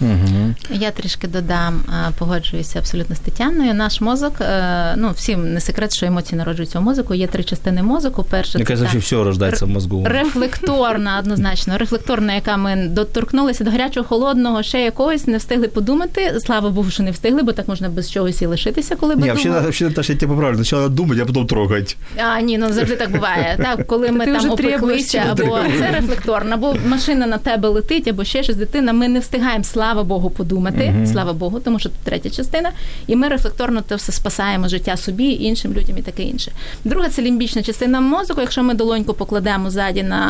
[0.00, 0.54] Мгм.
[0.70, 1.82] Я трішки додам,
[2.18, 3.74] погоджуюся абсолютно з Тетяною.
[3.74, 7.14] Наш мозок, е, ну всім не секрет, що емоції народжуються у мозку.
[7.14, 8.26] Є три частини мозку.
[8.30, 10.04] Перша та вообще все рождается в мозгу.
[10.06, 16.40] рефлекторна, однозначно, рефлекторна, яка ми доторкнулися до гарячого, холодного, ще якогось, не встигли подумати.
[16.40, 19.84] Слава Богу, що не встигли, бо так можна без чогось і лишитися, коли би вообще,
[19.84, 20.56] Наташа, я тебя поправлю.
[20.56, 21.96] Сначала думать, а потом трогать.
[22.16, 23.58] А, ні, ну завжди так буває.
[23.62, 28.24] Так, коли ми Ти там опеклися, або це рефлекторно, або машина на тебе летить, або
[28.24, 28.92] ще щось дитина.
[28.92, 30.94] Ми не встигаємо, слава Богу, подумати.
[31.12, 32.70] Слава Богу, тому що це третя частина.
[33.06, 36.52] І ми рефлекторно це все спасаємо життя собі, іншим людям і таке інше.
[36.84, 38.40] Друга це лімбічна частина мозку.
[38.40, 40.20] Якщо ми долоньку покладемо ззаді на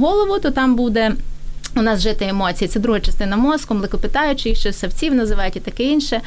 [0.00, 1.12] голову, то там буде.
[1.76, 2.68] У нас жити емоції.
[2.68, 6.20] Це друга частина мозку, млекопитаючі, їх ще савців називають і таке інше.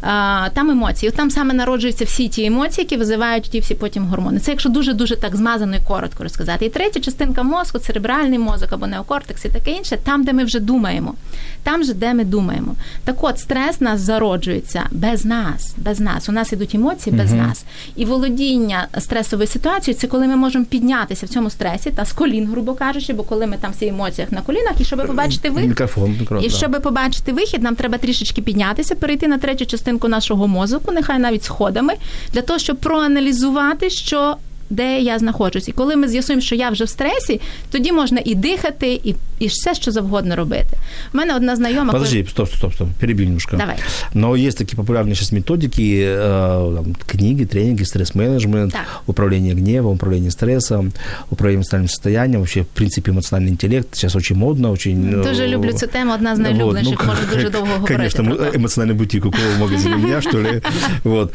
[0.00, 1.10] А, там емоції.
[1.10, 4.40] От Там саме народжуються всі ті емоції, які визивають ті всі потім гормони.
[4.40, 6.66] Це якщо дуже-дуже так змазано і коротко розказати.
[6.66, 10.60] І третя частинка мозку, церебральний мозок або неокортекс і таке інше, там, де ми вже
[10.60, 11.14] думаємо.
[11.62, 12.74] Там же, де ми думаємо.
[13.04, 16.28] Так от, стрес нас зароджується без нас, без нас.
[16.28, 17.64] У нас ідуть емоції без нас.
[17.96, 22.46] І володіння стресовою ситуацією це коли ми можемо піднятися в цьому стресі та з колін,
[22.46, 25.69] грубо кажучи, бо коли ми там всі емоціях на колінах, і щоб побачити вихід.
[25.69, 26.45] Микрофон, микрофон.
[26.45, 26.55] І да.
[26.55, 31.43] щоб побачити вихід, нам треба трішечки піднятися, перейти на третю частинку нашого мозку, нехай навіть
[31.43, 31.93] сходами,
[32.33, 34.37] для того, щоб проаналізувати, що.
[34.71, 38.35] Де я знаходжусь, і коли ми з'ясуємо, що я вже в стресі, тоді можна і
[38.35, 40.77] дихати, і, і все, що завгодно робити.
[41.13, 43.57] У мене одна знайома Подожди, стоп, стоп, стоп, перебью немножко.
[43.57, 43.75] Давай.
[44.13, 48.81] Но есть такие популярные сейчас методики, э, там, книги, тренинги, стресс-менеджмент, Так.
[49.05, 50.91] управление гневом, управление стрессом,
[51.31, 55.13] управление эмоциональным состоянием, вообще, в принципе, эмоциональный интеллект сейчас очень модно, очень...
[55.13, 57.93] э, дуже люблю цю тему, одна з найулюбленіших, ну, можу дуже довго говорити.
[57.95, 58.57] Конечно, про м- то.
[58.57, 60.61] эмоциональный бутик у кого в магазине у меня, что ли.
[61.03, 61.33] Вот.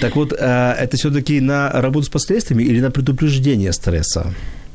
[0.00, 4.33] Так вот, э, это все-таки на работу с последствиями или на предупреждение стресса?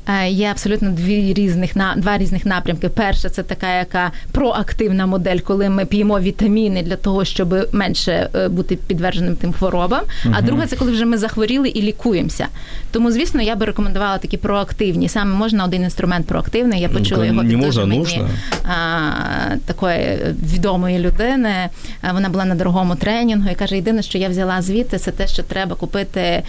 [0.08, 2.88] Е, Є абсолютно дві різних на два різних напрямки.
[2.88, 8.48] Перша це така, яка проактивна модель, коли ми п'ємо вітаміни для того, щоб менше е,
[8.48, 10.00] бути підтвердженим тим хворобам.
[10.32, 12.46] А друга це коли вже ми захворіли і лікуємося.
[12.90, 15.08] Тому, звісно, я би рекомендувала такі проактивні.
[15.08, 16.80] Саме можна один інструмент проактивний.
[16.80, 18.22] Я почула Ну, його від дуже мені
[18.64, 20.18] а, такої
[20.54, 21.48] відомої людини.
[21.48, 21.70] Е,
[22.12, 25.42] Вона була на дорогому тренінгу і каже: єдине, що я взяла звідти, це те, що
[25.42, 26.42] треба купити е,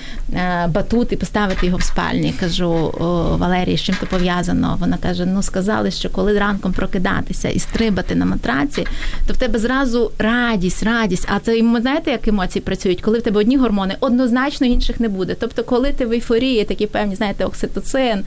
[0.68, 2.34] батут і поставити його в спальні.
[2.40, 2.94] Кажу,
[3.44, 4.78] «О, Валерій, з чим то пов'язано?
[4.80, 8.88] Вона каже: ну сказали, що коли ранком прокидатися і стрибати на матраці,
[9.28, 11.28] то в тебе зразу радість, радість.
[11.36, 13.02] А це знаєте, як емоції працюють?
[13.02, 15.36] Коли в тебе одні гормони, однозначно інших не буде.
[15.40, 18.24] Тобто, коли ти в ейфорії, такі певні, знаєте, окситоцин.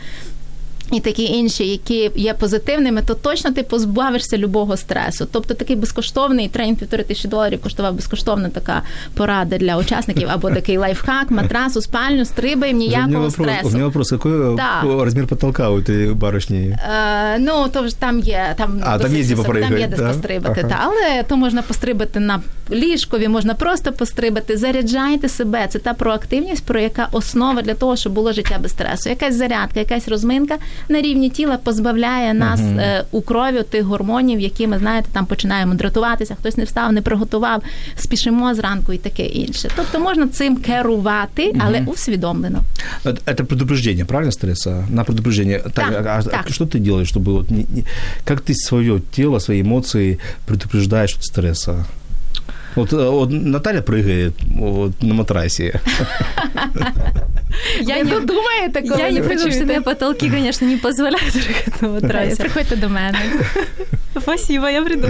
[0.92, 5.28] І такі інші, які є позитивними, то точно ти позбавишся любого стресу.
[5.32, 8.82] Тобто такий безкоштовний тренінг півтори тисячі доларів коштував безкоштовна така
[9.14, 13.44] порада для учасників, або такий лайфхак, матрас у спальню, стрибаємо У меня ніякого вопрос, у
[13.44, 13.70] стресу.
[13.76, 14.82] меня вопрос, какой Да.
[14.86, 16.78] э, размер потолка у этой барышни?
[17.36, 19.68] Е, ну, то ж там є там, А, там є досить де високо, там є
[19.68, 20.08] попригати, де да?
[20.08, 20.62] пострибати.
[20.62, 20.70] Ага.
[20.70, 24.58] Та, але то можна пострибати на ліжкові, можна просто пострибати.
[24.58, 25.68] Заряджайте себе.
[25.70, 29.10] Це та проактивність, про яка основа для того, щоб було життя без стресу.
[29.10, 30.58] Якась зарядка, якась розминка
[30.90, 35.74] на рівні тіла позбавляє нас е, у крові тих гормонів, які ми знаєте, там починаємо
[35.74, 37.64] дратуватися, хтось не встав, не приготував,
[37.96, 39.70] спішимо зранку і таке інше.
[39.76, 42.60] Тобто можна цим керувати, але усвідомлено.
[43.06, 44.88] Это это предупреждение, правильно, стресса?
[44.90, 45.60] На предупреждение.
[45.60, 46.50] Так, Так, а, а так.
[46.50, 47.52] что ты делаешь, чтобы вот...
[47.52, 47.84] Не, не-
[48.26, 51.86] как ты свое тело, свои эмоции предупреждаешь от стресса?
[52.77, 55.81] Вот, э, вот Наталья прыгает вот, на матрасе.
[57.81, 59.65] Я не думаєте, коли Я не что почуєте?
[59.65, 62.37] мне потолки, конечно, не позволяют прыгать на матрасе.
[62.37, 63.19] Приходьте до мене.
[64.21, 65.09] Спасибо, я приду.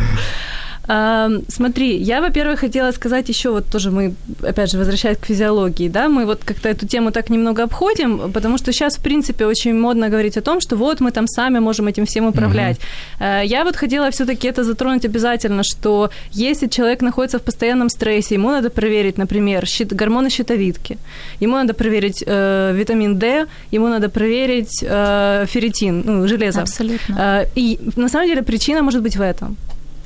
[1.49, 6.09] Смотри, я, во-первых, хотела сказать еще, вот тоже мы, опять же, возвращаясь к физиологии, да,
[6.09, 10.09] мы вот как-то эту тему так немного обходим, потому что сейчас, в принципе, очень модно
[10.09, 12.79] говорить о том, что вот мы там сами можем этим всем управлять.
[13.21, 18.35] А, Я вот хотела все-таки это затронуть обязательно, что если человек находится в постоянном стрессе,
[18.35, 20.99] ему надо проверить, например, щит- гормоны щитовидки,
[21.41, 26.61] ему надо проверить э, витамин D, ему надо проверить э, ферритин, ну, железо.
[26.63, 27.17] Абсолютно.
[27.19, 29.57] А, И на самом деле причина может быть в этом.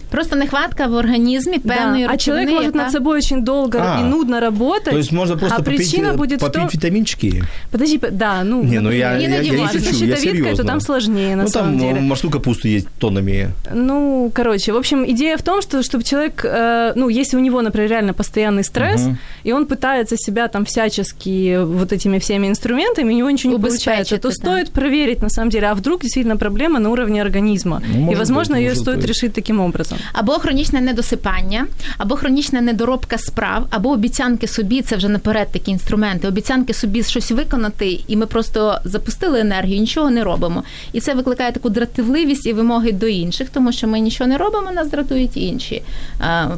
[0.10, 2.14] Просто нехватка в організмі певної Да.
[2.14, 2.78] А человек речовини, может яка...
[2.78, 4.00] над собой очень долго А.
[4.02, 4.92] и нудно работать.
[4.94, 6.70] То есть можно просто а попить, причина э, будет в попить том...
[6.74, 7.44] витаминчики?
[7.72, 8.64] Подожди, по- да, ну...
[8.64, 10.64] Не, ну я- например, я- я не если шучу, со я щитовидкой, то серьезно.
[10.64, 12.00] там сложнее, на ну, самом там деле.
[12.02, 13.50] морскую капусту есть тоннами.
[13.74, 17.62] Ну, короче, в общем, идея в том, что чтобы человек, э, ну, если у него,
[17.62, 19.18] например, реально постоянный стресс, Мгм.
[19.48, 24.18] и он пытается себя там всячески вот этими всеми инструментами, у него ничего не получается,
[24.18, 24.34] то да.
[24.34, 27.82] стоит проверить на самом деле, а вдруг действительно проблема на уровне организма.
[27.88, 29.08] Ну, и, может возможно, быть, ее может стоит быть.
[29.10, 29.98] решить таким образом.
[30.13, 31.67] Або хронічне недосипання,
[31.99, 37.31] або хронічна недоробка справ, або обіцянки собі, це вже наперед такі інструменти, обіцянки собі щось
[37.31, 40.65] виконати, і ми просто запустили енергію, нічого не робимо.
[40.93, 44.73] І це викликає таку дратівливість і вимоги до інших, тому що ми нічого не робимо,
[44.73, 45.83] нас дратують інші.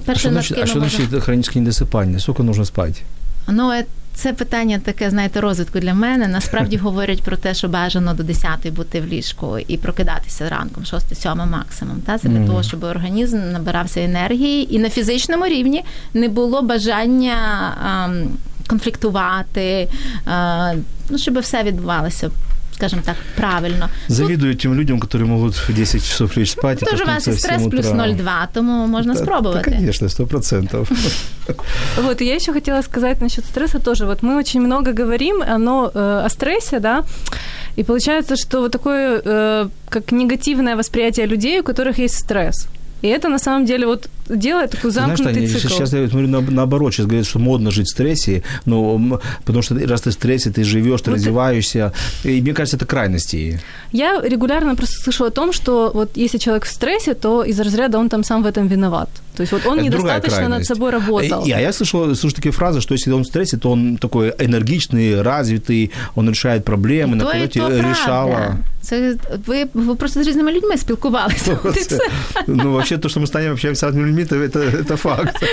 [0.05, 2.19] Перше, а ми что можемо- значит хроническое?
[2.21, 3.03] Сколько нужно спать?
[3.49, 6.29] Ну, е, це питання таке, знаєте, розвитку для мене.
[6.29, 11.51] Насправді говорять про те, що бажано до 10 бути в ліжку і прокидатися ранком, 6-7
[11.51, 12.01] максимум.
[12.07, 12.19] Та?
[12.19, 17.37] Це для того, щоб організм набирався енергії і на фізичному рівні не було бажання
[17.85, 18.09] а,
[18.69, 19.89] конфліктувати,
[20.27, 20.73] а,
[21.11, 22.31] ну, щоб все відбувалося,
[22.83, 23.89] скажімо так, правильно.
[24.09, 26.83] Завидую тем людям, которые могут в 10 часов лечь спать.
[26.83, 28.07] и Тут у вас і проснуться в 7 стрес плюс утра.
[28.07, 29.71] 0,2, тому можна Да, спробувати.
[29.71, 30.91] Да, конечно, сто процентов.
[32.03, 34.07] Вот, и я еще хотела сказать насчет стресса тоже.
[34.07, 37.03] Вот мы очень много говорим оно, э, о стрессе, да,
[37.79, 42.67] и получается, что вот такое, э, как негативное восприятие людей, у которых есть стресс.
[43.03, 45.75] И это на самом деле вот делает такой Знаешь, замкнутый Таня, цикл.
[45.75, 49.75] сейчас я смотрю на- наоборот, сейчас говорят, что модно жить в стрессе, но потому что
[49.87, 51.93] раз ты в стрессе, ты живешь, ты Вот развиваешься.
[52.25, 53.61] И мне кажется, это крайности.
[53.93, 57.99] Я регулярно просто слышу о том, что вот если человек в стрессе, то из разряда
[57.99, 59.09] он там сам в этом виноват.
[59.36, 60.68] То есть вот он Это другая недостаточно над крайность.
[60.68, 61.46] собой работал.
[61.46, 64.34] И, а я слышал, слышу такие фразы, что если он в стрессе, то он такой
[64.40, 68.36] энергичный, развитый, он решает проблемы, на то, і полете то решала.
[68.36, 68.58] правда.
[68.82, 71.58] Це ви, ви просто з різними людьми спілкувалися.
[71.64, 72.00] От і все.
[72.48, 75.44] Ну, вообще, то, что мы станем общаемся с разными людьми, это, это, это факт.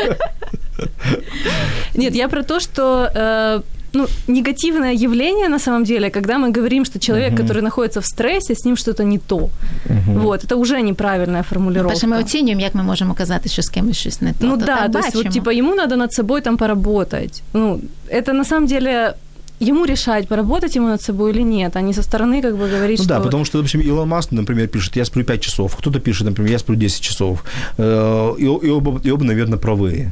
[1.95, 3.61] Нет, я про то, что э,
[3.94, 8.54] ну, негативное явление на самом деле, когда мы говорим, что человек, который находится в стрессе,
[8.54, 9.50] с ним что-то не то.
[10.08, 11.90] Вот, это уже неправильная формулировка.
[11.94, 14.48] Перше, ми оцінюємо, як ми можемо казати, що з кимось щось не то.
[14.48, 17.44] ну то да, так то есть вот типа ему надо над собой там поработать.
[17.54, 17.80] Ну,
[18.14, 19.14] это на самом деле
[19.62, 23.00] ему решать, поработать ему над собой или нет, а не со стороны как бы говорить,
[23.00, 23.14] Ну что...
[23.14, 26.52] да, потому что, допустим, Илон Маск, например, пишет, я сплю 5 часов, кто-то пишет, например,
[26.52, 27.44] я сплю 10 часов.
[27.78, 30.12] Э, И, и оба, и оба, наверное, правые.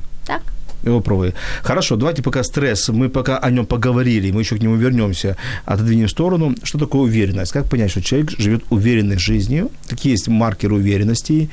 [0.88, 1.34] Оба правые.
[1.64, 6.08] Хорошо, давайте пока стресс, мы пока о нем поговорили, мы еще к нему вернемся, отодвинем
[6.08, 6.56] в сторону.
[6.64, 7.52] Что такое уверенность?
[7.52, 9.72] Как понять, что человек живет уверенной жизнью?
[9.88, 11.50] Какие есть маркеры уверенности?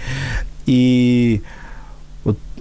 [0.67, 1.43] И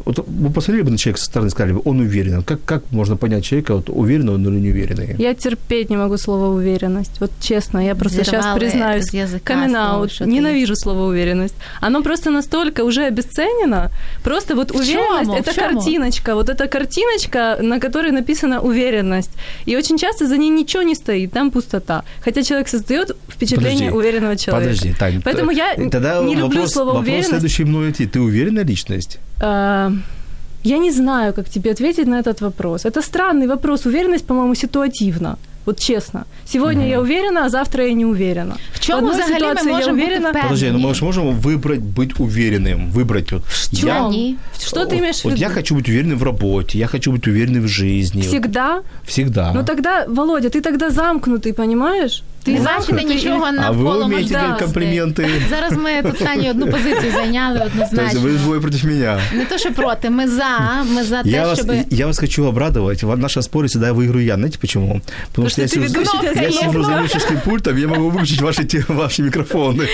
[0.06, 2.44] вот, вы посмотрели бы на человека со стороны сказали бы, он уверен.
[2.44, 5.16] Как, как можно понять человека, вот, уверенный он или неуверенный?
[5.18, 7.20] Я терпеть не могу слово уверенность.
[7.20, 9.06] Вот честно, я просто сейчас Взорвала признаюсь.
[9.44, 10.12] Камин-аут.
[10.12, 11.56] ти- Ненавижу слово уверенность.
[11.82, 13.90] Оно просто настолько уже обесценено.
[14.24, 16.36] Просто вот В уверенность это картиночка.
[16.36, 19.32] Вот эта картиночка, на которой написана уверенность.
[19.66, 22.04] И очень часто за ней ничего не стоит, там пустота.
[22.24, 24.70] Хотя человек создает впечатление Подожди, уверенного человека.
[24.70, 25.22] Подожди, Тань.
[25.24, 27.30] Поэтому я тогда не люблю вопрос, слово вопрос уверенность.
[27.30, 28.06] следующий мной идти.
[28.06, 29.20] Ты уверенная личность?
[29.43, 29.93] А,
[30.65, 32.85] Я не знаю, как тебе ответить на этот вопрос.
[32.85, 33.87] Это странный вопрос.
[33.87, 35.37] Уверенность, по-моему, ситуативна.
[35.67, 36.25] Вот честно.
[36.47, 38.55] Сегодня я уверена, а завтра я не уверена.
[38.73, 40.31] В чому одной взагалі ми ситуации я можемо бути уверена.
[40.31, 40.49] впевнені?
[40.49, 43.43] Подожди, ну мы же можем выбрать быть уверенным, выбрать вот.
[43.73, 43.87] чём?
[43.89, 44.37] Я, Ні.
[44.67, 45.43] Что ты имеешь в вот виду?
[45.43, 48.23] я хочу быть уверенным в работе, я хочу быть уверенным в жизни.
[48.23, 48.81] Вот Всегда?
[49.07, 49.53] Всегда.
[49.55, 52.23] Ну тогда, Володя, ты тогда замкнутый, понимаешь?
[52.45, 53.05] Ти Ты не бачите замкнутый.
[53.15, 54.67] нічого а вы навколо умеете делать можливостей.
[54.67, 55.29] комплименты.
[55.51, 58.21] Зараз ми тут Саню одну позицію зайняли То есть однозначно.
[58.21, 59.21] вы двое против меня.
[59.35, 60.45] Не то, що проти, ми за,
[60.95, 61.71] ми за Я те, вас, щоб...
[61.91, 63.03] я вас хочу обрадовать.
[63.03, 64.35] В нашем споре всегда выиграю я.
[64.35, 65.01] Знаете почему?
[65.31, 67.11] Потому что я ты сижу, ведущий, я ты сижу за знаешь.
[67.15, 69.89] выключечным пультом, я могу выключить ваши, те- ваши микрофоны.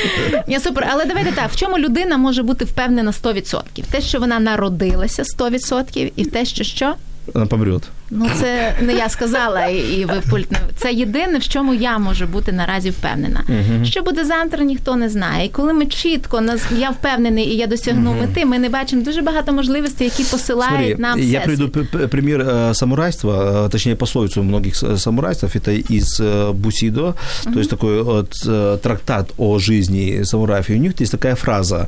[0.48, 3.60] Ні, супер, але давайте так, в чому людина може бути впевнена 100%?
[3.82, 6.94] В те, що вона народилася 100%, і в те, що що?
[7.34, 7.82] Она помрет.
[8.10, 11.98] Ну, це не я сказала, і, і ви пульт не- Це єдине, в чому я
[11.98, 13.44] можу бути наразі впевнена.
[13.84, 15.46] Що буде завтра, ніхто не знає.
[15.46, 19.22] І коли ми чітко нас я впевнений і я досягну мети, ми не бачимо дуже
[19.22, 21.44] багато можливостей, які посилають Смотри, нам я всесвіт.
[21.44, 23.32] приведу п- п- пример э, самурайства,
[23.66, 25.44] э, точнее пословицу многих с- самурайств.
[25.46, 27.14] Это из э, Бусидо,
[27.54, 30.70] то есть такой вот э, трактат о жизни самураев.
[30.70, 31.86] И у них есть такая фраза: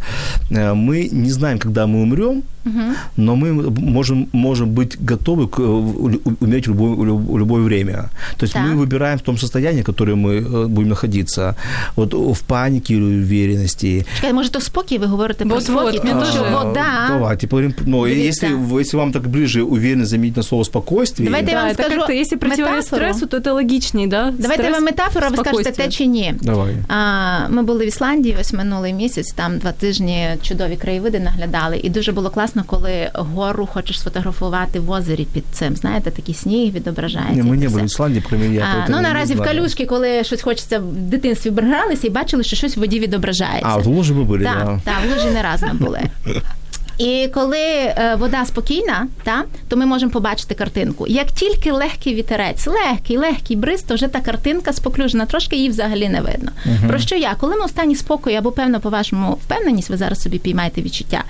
[0.50, 2.42] э, мы не знаем, когда мы умрем,
[3.16, 5.56] но мы можем можем быть готовы к,
[6.10, 8.04] э, у- умереть в любое, в люб- в любое время.
[8.36, 8.62] То есть Так.
[8.66, 11.54] мы выбираем в том состоянии, в котором мы э, будем находиться.
[11.96, 14.04] Вот в панике или уверенности.
[14.16, 15.82] Чекай, може, то спокій ви говорите про Вот, спокій?
[15.98, 16.50] вот, Тому мне що тоже.
[16.54, 16.84] вода.
[17.08, 17.74] Давайте поговорим.
[17.86, 18.46] Ну, Дивіться.
[18.46, 21.28] если, в- если вам так ближе уверенно заменить на слово спокойствие.
[21.28, 23.02] Давайте я Да, вам это скажу как-то, если противовес метафору.
[23.02, 24.30] стрессу, то это логичней, да?
[24.38, 25.86] Давайте Стресс, вам метафора, ви скажете спокойствие.
[25.88, 26.34] те чи ні.
[26.42, 26.74] Давай.
[26.88, 31.80] А, ми були в Ісландії ось минулий місяць, там два тижні чудові краєвиди наглядали.
[31.82, 35.76] І дуже було класно, коли гору хочеш сфотографувати в озері під цим.
[35.76, 37.42] Знаєте, такий сніг відображається.
[37.42, 37.76] Не, мы і не все.
[37.76, 38.62] были в Исландии, кроме я.
[38.64, 39.52] А, поэтому ну не наразі в знаю.
[39.52, 43.68] калюшки, коли щось хочеться в дитинстві гралися і бачили, що щось в воді відображається.
[43.68, 44.80] А, в луже мы были, Так, да.
[44.84, 46.00] так, в лужі не раз ми були.
[46.98, 51.06] І коли е, вода спокійна, та, то ми можемо побачити картинку.
[51.06, 56.08] Як тільки легкий вітерець, легкий, легкий бриз, то вже та картинка споклюжена, трошки її взагалі
[56.08, 56.50] не видно.
[56.88, 57.34] Про що я?
[57.40, 61.24] Коли ми у стані спокою або певно по вашому впевненість, ви зараз собі піймаєте відчуття,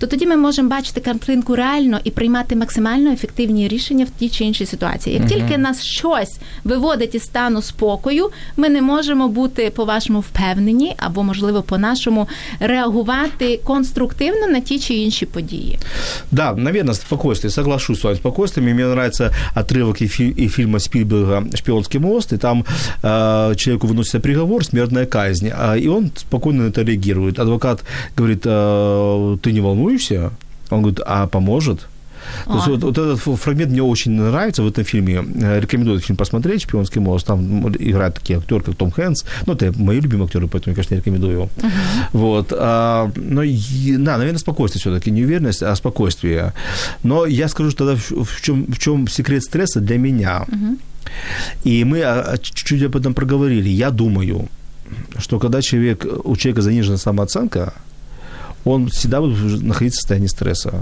[0.00, 4.44] то тоді ми можемо бачити картинку реально і приймати максимально ефективні рішення в тій чи
[4.44, 5.16] іншій ситуації.
[5.16, 11.22] Як тільки нас щось виводить із стану спокою, ми не можемо бути по-вашому впевнені або,
[11.22, 12.28] можливо, по-нашому
[12.60, 15.78] реагувати конструктивно на ті чи інші події.
[16.30, 17.50] Да, наверное, спокойствие.
[17.50, 18.16] Соглашусь с вами.
[18.16, 18.74] Спокойствием.
[18.74, 22.64] Мне нравится отрывок и, фи- и фильма Спильберга «Шпионский мост», и там
[23.02, 27.38] э, человеку выносится приговор, смертная казнь, а, и он спокойно на это реагирует.
[27.38, 27.84] Адвокат
[28.16, 29.60] говорит, э, ты не
[29.91, 30.31] Волнуешься?
[30.69, 31.87] Он говорит, а поможет?
[32.45, 32.69] То есть А.
[32.69, 35.25] вот, вот этот фрагмент мне очень нравится в этом фильме.
[35.41, 37.25] Э, Рекомендую этот фильм посмотреть «Шпионский мост».
[37.25, 39.25] Там играют такие актеры, как Том Хэнкс.
[39.47, 41.49] Ну, это мои любимые актеры, поэтому, я, конечно, рекомендую его.
[42.13, 42.53] Вот.
[42.55, 45.11] А, но, да, наверное, спокойствие все-таки.
[45.11, 46.53] Не уверенность, а спокойствие.
[47.03, 50.45] Но я скажу что тогда, в в чем, в чем секрет стресса для меня.
[51.63, 53.69] И мы а, а, чуть-чуть об этом проговорили.
[53.69, 54.47] Я думаю,
[55.17, 57.73] что когда человек, у человека занижена самооценка,
[58.64, 60.72] он всегда будет находиться в состоянии стресса.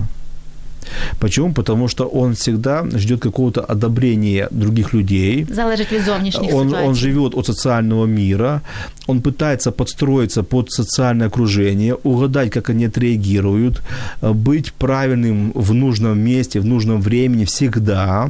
[1.19, 1.53] Почему?
[1.53, 5.47] Потому что он всегда ждет какого-то одобрения других людей.
[5.51, 6.89] Залежить від зовнішніх Он, ситуацій.
[6.89, 8.61] он живет от социального мира,
[9.07, 13.83] он пытается подстроиться под социальное окружение, угадать, как они отреагируют,
[14.23, 18.29] э, быть правильным в нужном месте, в нужном времени всегда.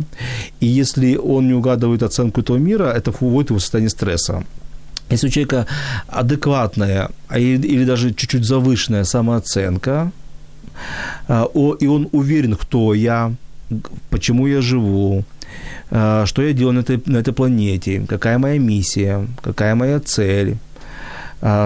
[0.61, 4.43] И если он не угадывает оценку этого мира, это вводит его в состояние стресса.
[5.10, 5.66] Если у человека
[6.07, 10.12] адекватная а или даже чуть-чуть завышенная самооценка,
[11.28, 11.47] а,
[11.80, 13.34] и он уверен, кто я,
[14.10, 15.24] почему я живу,
[15.91, 20.57] а, что я делаю на этой, на этой планете, какая моя миссия, какая моя цель,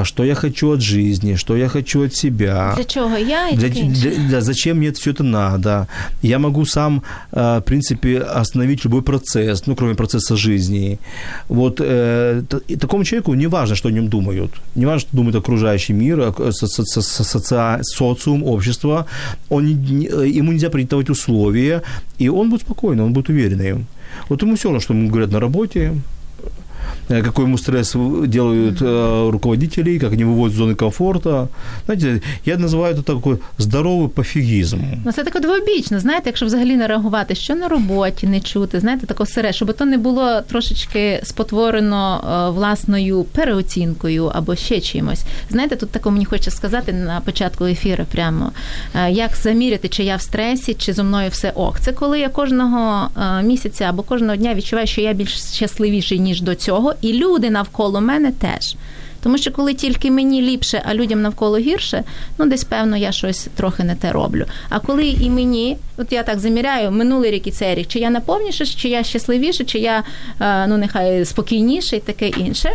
[0.03, 2.73] что я хочу от жизни, что я хочу от себя.
[2.75, 5.87] Для чого я і Для, для- для- зачем мне все это надо?
[6.21, 7.01] Я могу сам,
[7.31, 10.97] а, в принципе, остановить любой процесс, ну, кроме процесса жизни.
[11.49, 14.51] Вот э, и такому человеку не важно, что о нем думают.
[14.75, 19.05] Не важно, что думает окружающий мир, со- соци- социум, общество.
[19.49, 21.81] Он, э, ему нельзя придавать условия,
[22.21, 23.85] и он будет спокойный, он будет уверенный.
[24.29, 25.93] Вот ему все равно, что ему говорят на работе, э,
[27.08, 31.48] какой ему стресс в- делают э, руководители, как они выводят из зоны комфорта.
[31.86, 34.78] Знаете, я называю это такой здоровый пофигизм.
[35.04, 39.06] Ну, це таке двобічно, знаєте, якщо взагалі не реагувати, що на роботі не чути, знаєте,
[39.06, 45.22] таке сире, щоб то не було трошечки спотворено е, власною переоцінкою або ще чимось.
[45.50, 48.52] Знаєте, тут тако мені хочеться сказати на початку ефіру прямо,
[48.94, 51.80] е, як заміряти, чи я в стресі, чи зо мною все ок.
[51.80, 56.40] Це коли я кожного е, місяця або кожного дня відчуваю, що я більш щасливіший, ніж
[56.42, 58.75] до цього, і люди навколо мене теж.
[59.23, 62.03] Тому що коли тільки мені ліпше, а людям навколо гірше,
[62.37, 64.45] ну десь певно я щось трохи не те роблю.
[64.69, 68.09] А коли і мені, от я так заміряю, минулий рік і цей рік, чи я
[68.09, 70.03] наповніше, чи я щасливіше, чи я
[70.41, 72.69] е, ну нехай спокійніше і таке інше.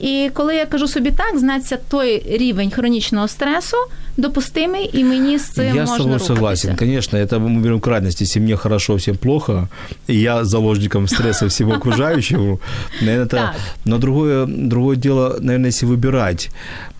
[0.00, 3.76] І коли я кажу собі так, значить той рівень хронічного стресу
[4.16, 6.26] допустимий, і мені з цим Я с можна тобой рухатися.
[6.34, 6.76] согласен.
[6.76, 8.24] Конечно, это мы берем крайности.
[8.24, 9.68] Если мне хорошо, всем плохо,
[10.08, 12.58] и я заложником стресса всего окружающего.
[13.00, 13.36] Наверное, это...
[13.36, 13.54] Так.
[13.84, 16.50] Но другое, другое дело, наверное, если выбирать,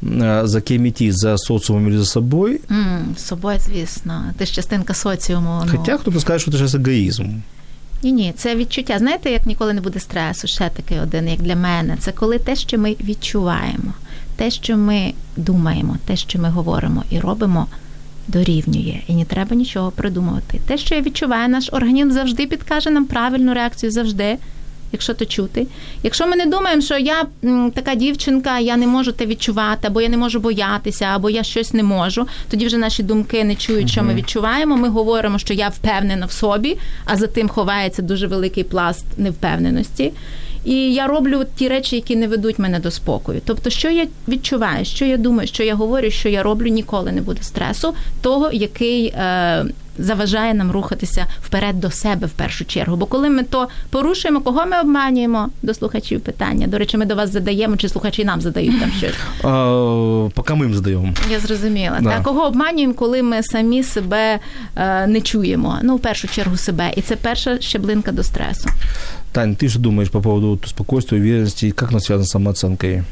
[0.02, 4.52] э, за кем идти, за социумом или за собой, М, з собою, звісно, ти ж
[4.54, 5.62] частинка соціуму.
[5.64, 5.70] Ну.
[5.78, 7.24] хотя кто-то скажет, что это сейчас эгоизм.
[8.03, 8.99] Ні, ні, це відчуття.
[8.99, 11.97] Знаєте, як ніколи не буде стресу, ще такий один, як для мене.
[11.99, 13.93] Це коли те, що ми відчуваємо,
[14.35, 17.67] те, що ми думаємо, те, що ми говоримо і робимо,
[18.27, 18.99] дорівнює.
[19.07, 20.59] І не треба нічого придумувати.
[20.67, 24.37] Те, що я відчуваю, наш організм завжди підкаже нам правильну реакцію завжди.
[24.91, 25.67] Якщо то чути.
[26.03, 27.25] Якщо ми не думаємо, що я
[27.73, 31.73] така дівчинка, я не можу те відчувати, або я не можу боятися, або я щось
[31.73, 34.77] не можу, тоді вже наші думки не чують, що ми відчуваємо.
[34.77, 40.13] Ми говоримо, що я впевнена в собі, а за тим ховається дуже великий пласт невпевненості.
[40.65, 43.41] І я роблю ті речі, які не ведуть мене до спокою.
[43.45, 47.21] Тобто, що я відчуваю, що я думаю, що я говорю, що я роблю, ніколи не
[47.21, 49.65] буде стресу, того, який е,
[49.97, 52.95] заважає нам рухатися вперед до себе в першу чергу.
[52.95, 56.67] Бо коли ми то порушуємо, кого ми обманюємо до слухачів питання.
[56.67, 59.15] До речі, ми до вас задаємо, чи слухачі нам задають там щось.
[59.43, 61.15] А, пока мы им задаем.
[61.31, 61.99] Я зрозуміла.
[62.01, 62.09] Да.
[62.09, 64.39] Так, кого обманюємо, коли ми самі себе
[64.75, 65.77] е, не чуємо?
[65.83, 66.91] Ну, в першу чергу себе.
[66.95, 68.69] І це перша щеблинка до стресу.
[69.31, 71.71] Тань, ты что думаешь по поводу спокойствия, уверенности?
[71.71, 73.03] Как оно связано с самооценкой?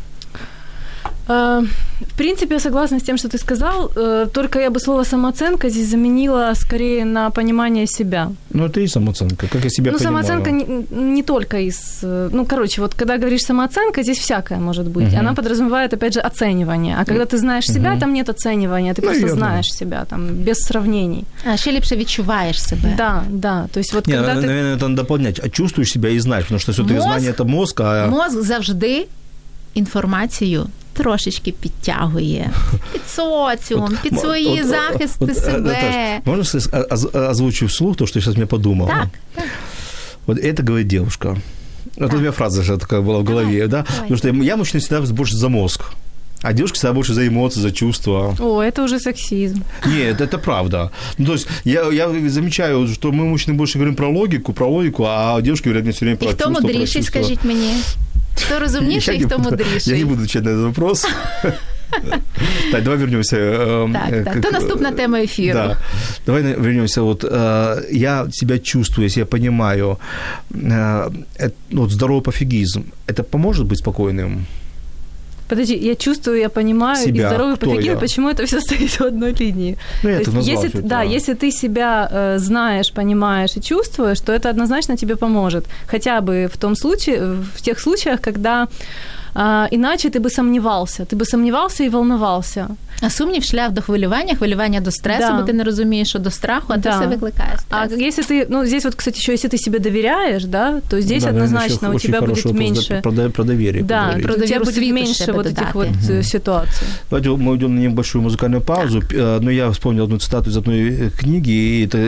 [1.28, 1.62] Э,
[2.00, 5.70] В принципе, я согласна с тем, что ты сказал, э, только я бы слово самооценка
[5.70, 8.30] здесь заменила скорее на понимание себя.
[8.54, 10.24] Ну, это и самооценка, как я себя ну, понимаю.
[10.26, 12.00] самооценка не, не только из...
[12.04, 15.08] э, Ну, короче, вот когда говоришь самооценка, здесь всякое может быть.
[15.12, 15.20] Мгм.
[15.20, 16.96] Она подразумевает, опять же, оценивание.
[17.00, 18.00] А когда ты знаешь себя, Мгм.
[18.00, 19.36] там нет оценивания, ты просто Наверно.
[19.46, 21.24] знаешь себя, там, без сравнений.
[21.52, 22.94] А ще ліпше відчуваєш себе.
[22.96, 23.66] Да, да.
[23.72, 24.46] То есть вот Не, когда ты...
[24.46, 25.40] наверное, это надо дополнять.
[25.44, 29.06] А чувствуешь себя и знаешь, потому что все-таки Мозг- знание это мозг, а Мозк завжди
[29.74, 32.50] інформацію трошечки підтягує
[32.92, 35.60] під соціум, під М- свої от- захисти от, э, себе.
[35.60, 38.88] Наташ, можно сказать, а- оз- озвучу вслух то, что сейчас мне подумал?
[38.88, 39.44] Так, так.
[40.26, 41.36] Вот это говорит девушка.
[41.96, 42.14] Вот Так.
[42.18, 43.84] у меня фраза же такая была в голове, Давай, да?
[43.88, 44.08] давай.
[44.10, 45.80] Потому что я мужчина всегда больше за мозг.
[46.42, 48.34] А девушка всегда больше за эмоции, за чувства.
[48.40, 49.62] О, это уже сексизм.
[49.86, 50.90] Нет, это правда.
[51.18, 55.04] Ну, то есть я, я замечаю, что мы, мужчины, больше говорим про логику, про логику,
[55.04, 57.22] а девушки говорят мне все время І про хто чувства, про мудріший, чувства.
[57.22, 57.74] скажіть мені?
[58.46, 59.92] Хто розумніший Я і не хто буду- мудріший?
[59.92, 61.06] Я не буду отвечать на этот вопрос.
[62.72, 63.36] Так, давай вернемся.
[63.36, 64.34] э, Так, э, так.
[64.34, 65.52] к- То наступна тема ефіру.
[65.54, 65.76] Да.
[66.26, 67.02] Давай на- вернемся.
[67.02, 69.96] Вот э, я себя чувствую, если я понимаю,
[70.50, 74.36] э, это, ну, вот здоровый пофигизм, это поможет быть спокойным?
[75.47, 77.23] Подожди, я чувствую, я понимаю, Себя.
[77.23, 77.97] и здоровый я?
[77.97, 79.77] почему это все стоит в одной линии.
[80.03, 83.61] Ну, я То это есть, если, чуть, да, если ты себя э, знаешь, понимаешь и
[83.61, 85.65] чувствуешь, то это однозначно тебе поможет.
[85.87, 88.67] Хотя бы в том случае, в тех случаях, когда
[89.34, 91.04] а, иначе ты бы сомневался.
[91.04, 92.68] Ты бы сомневался и волновался.
[93.02, 95.32] А сумнів шлях до хвилювання, хвилювання до стресу, Да.
[95.40, 96.90] бо ти не розумієш, що до страху, а Да.
[96.92, 98.00] це все викликає А стрес.
[98.18, 101.32] если ты, ну, здесь вот, кстати, еще если ты себе доверяешь, да, то здесь Да,
[101.32, 103.00] наверное, однозначно еще у очень тебя будет хороший вопрос меньше...
[103.02, 103.82] Про, до- про доверие.
[103.82, 104.24] Да, поговорить.
[104.24, 105.62] про у тебя доверу будет світу меньше ще вот додати.
[105.62, 106.86] этих вот э, ситуаций.
[107.10, 109.02] Давайте мы уйдем на небольшую музыкальную паузу.
[109.14, 111.98] Э, Но я вспомнил одну цитату из одной э, книги, и это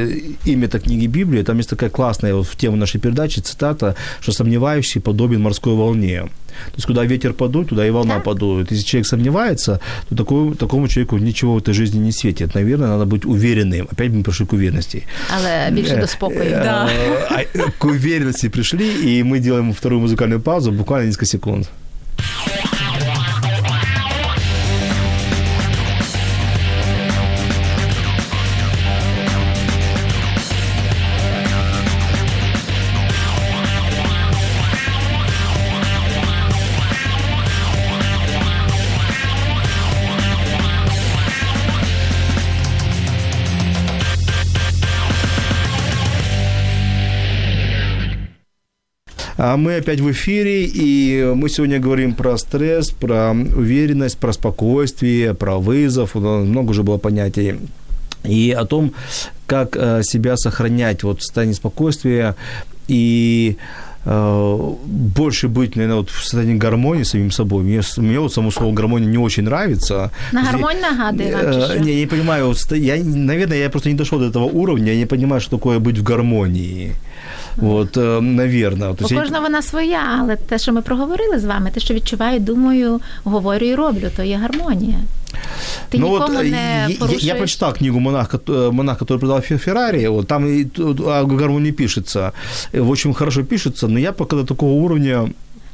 [0.51, 1.43] имя этой книги Библия.
[1.45, 6.25] Там есть такая классная вот в тему нашей передачи цитата, что сомневающий подобен морской волне.
[6.66, 8.20] То есть, куда ветер подует, туда и волна Да.
[8.22, 8.72] подует.
[8.72, 9.80] Если человек сомневается,
[10.10, 12.56] то такому, такому человеку ничего в этой жизни не светит.
[12.56, 13.88] Наверное, надо быть уверенным.
[13.92, 15.04] Опять мы пришли к уверенности.
[15.36, 16.44] Але більше Э, до спокою.
[16.44, 16.90] э, Да.
[17.30, 21.68] а, К уверенности пришли, и мы делаем вторую музыкальную паузу, буквально несколько секунд.
[49.48, 55.34] А Мы опять в эфире, и мы сегодня говорим про стресс, про уверенность, про спокойствие,
[55.34, 57.56] про вызов, много уже было понятий.
[58.26, 58.92] И о том,
[59.46, 62.36] как э, себя сохранять вот в состоянии спокойствия
[62.90, 63.56] и
[64.04, 67.64] э, больше быть, наверное, вот в состоянии гармонии с самим собой.
[67.64, 70.12] Мне, мне вот само слово гармония не очень нравится.
[70.34, 71.80] На гармонь чи Э?
[71.80, 75.00] Не, я не понимаю, вот я, наверное, я просто не дошел до этого уровня, я
[75.00, 76.96] не понимаю, что такое быть в гармонии.
[77.57, 78.89] Вот, э, наверное.
[78.95, 81.81] То У есть я- кожного вона своя, але те, що ми проговорили з вами, те,
[81.81, 84.99] що відчуваю, думаю, говорю і роблю, то є гармонія.
[85.89, 87.25] Ти Ну нікому вот, э, не я, я, порушуєш.
[87.25, 91.01] я прочитал книгу «Монах, кот- э, монах который продал Фе- Феррари», вот, там и тут
[91.01, 92.33] о гармонии пишется,
[92.75, 95.29] Э, очень хорошо пишется, но я пока до такого уровня...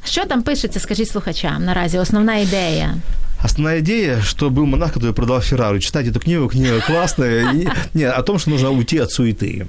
[0.05, 2.95] Що там пишеться, скажіть слухачам наразі, основна ідея.
[3.45, 5.79] Основная идея, что был монах, который продал Феррари.
[5.79, 7.53] Читайте эту книгу, книга классная.
[7.53, 9.65] И- Не, о том, что нужно уйти от суеты.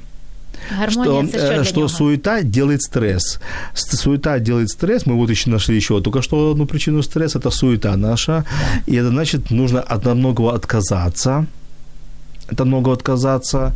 [0.80, 3.40] Гармонія что, э, что суета делает стресс.
[3.74, 5.06] Суета делает стресс.
[5.06, 7.40] Мы вот еще нашли еще только что одну причину стресса.
[7.40, 8.44] Это суета наша.
[8.88, 11.46] И это значит, нужно от многого отказаться.
[12.52, 13.72] Это много отказаться.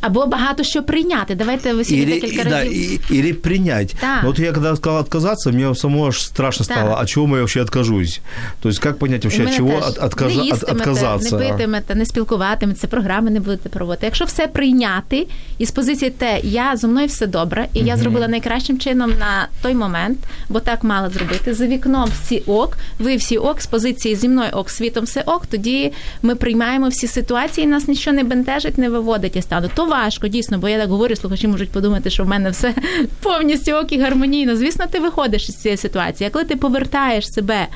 [0.00, 1.34] Або багато що прийняти.
[1.34, 3.00] Давайте ви сьогодні декілька да, разів.
[3.10, 3.96] и- или принять.
[4.00, 4.20] Да.
[4.24, 6.74] Вот я когда сказал отказаться, мне самому аж страшно Да.
[6.74, 8.20] стало, от чего мы вообще откажусь.
[8.60, 11.36] То есть как понять вообще, от чего от, не от- отказаться?
[11.38, 14.06] не питимете, не спілкуватиметься, програми не будете проводити.
[14.06, 15.26] Якщо все прийняти
[15.58, 19.48] і з позиції те, я зо мною все добре, і я зробила найкращим чином на
[19.62, 20.18] той момент,
[20.48, 21.54] бо так мала зробити.
[21.54, 25.46] За вікном всі ок, ви всі ок, з позиції зі мною ок, світом все ок.
[25.46, 25.92] Тоді
[26.22, 29.70] ми приймаємо всі ситуації, і нас нічого не бентежить, не виводить із стану.
[29.74, 32.73] То важко, дійсно, бо я так говорю, слухачі можуть подумати, що в мене все
[33.21, 34.55] повністю ок і гармонійно.
[34.55, 36.27] Звісно, ти виходиш із цієї ситуації.
[36.27, 37.67] А коли ти повертаєш себе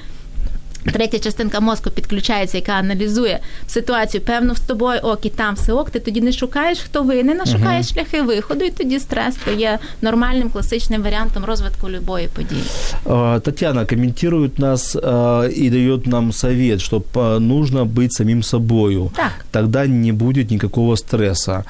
[0.93, 4.21] Третя частинка мозку підключається, яка аналізує ситуацію.
[4.21, 5.89] Певно, з тобою ок, і там все ок.
[5.89, 9.79] Ти тоді не шукаєш, хто винен, а шукаєш шляхи виходу, і тоді стрес то є
[10.01, 12.61] нормальним класичним варіантом розвитку любої події.
[13.05, 19.11] А, Татьяна комментирует нас а, и дает нам совет, что а, нужно быть самим собою.
[19.15, 19.45] Так.
[19.51, 21.63] Тогда не будет никакого стресса.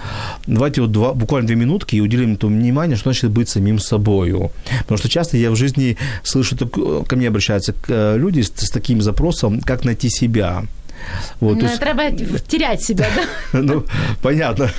[0.47, 4.49] Давайте вот два, буквально две минутки и уделим этому внимание, что значит быть самим собою.
[4.79, 8.69] Потому что часто я в жизни слышу, так- ко мне обращаются э, люди с, с
[8.69, 10.62] такими таким запросом, как найти себя.
[11.40, 11.80] Вот, ну, есть...
[11.80, 12.10] Треба
[12.48, 13.60] терять себя, да?
[13.62, 13.84] ну,
[14.22, 14.70] понятно.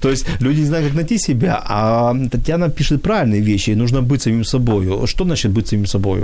[0.00, 4.02] То есть люди не знают, как найти себя, а Татьяна пишет правильные вещи, и нужно
[4.02, 5.06] быть самим собой.
[5.06, 6.20] Что значит быть самим собой?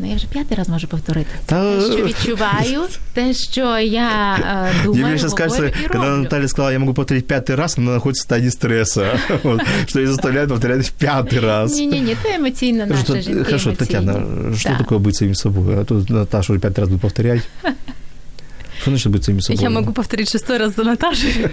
[0.00, 1.30] Ну, я вже п'ятий раз можу повторити.
[1.46, 1.80] Та...
[1.80, 2.80] Те, що відчуваю,
[3.12, 4.36] те, що я
[4.80, 8.22] е, думаю, Мне сейчас кажется, когда Наталья сказала, я могу повторить пятый раз, она находится
[8.22, 9.18] в стадии стресса,
[9.86, 11.76] что ее заставляют повторять в пятый раз.
[11.76, 13.44] Не-не-не, это эмоционально наша.
[13.44, 15.80] Хорошо, Татьяна, что такое быть самим собой?
[15.80, 17.42] А то Наташа уже пятый раз будет повторять.
[18.80, 19.62] Що значить бути самим собою?
[19.62, 21.50] Я можу повторити шестой раз за Наташею.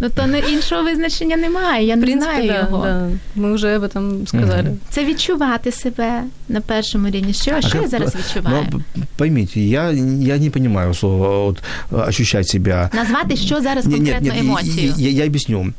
[0.00, 2.84] Ну, то не іншого визначення немає, я не знаю да, його.
[2.84, 3.08] Да.
[3.34, 4.76] Ми вже об этом сказали.
[4.90, 7.32] Це відчувати себе на першому рівні.
[7.32, 8.66] Що, а що я зараз відчуваю?
[8.72, 8.82] Ну,
[9.16, 11.62] пойміть, я, я не розумію слово от
[12.08, 12.90] ощущать себя.
[12.92, 14.94] Назвати, що зараз конкретно емоцію?
[14.96, 15.72] Я, я, я объясню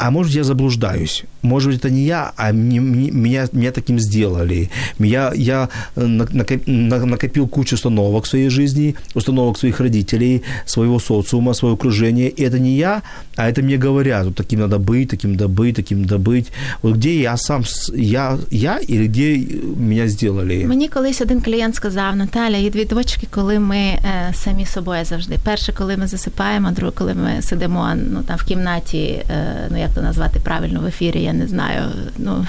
[0.00, 1.24] а может, я заблуждаюсь.
[1.42, 4.70] Может быть, это не я, а мне, меня, меня таким сделали.
[4.98, 12.28] Я, я накопил кучу установок в своей жизни, установок своих родителей, своего социума, своего окружения.
[12.28, 13.02] И это не я,
[13.36, 16.46] а это мне говорят, вот таким надо быть, таким надо быть, таким надо быть.
[16.82, 19.46] Вот где я сам, я, я или где
[19.76, 20.64] меня сделали?
[20.66, 24.00] Мені колись один клієнт сказав, Наталя, є дві точки, коли ми е,
[24.34, 25.38] самі собою завжди.
[25.44, 28.98] Перше, коли ми засипаємо, друге, коли ми сидимо ну, там, в кімнаті,
[29.30, 31.81] е, ну, як то назвати правильно в ефірі, я не знаю.
[32.17, 32.45] Ну.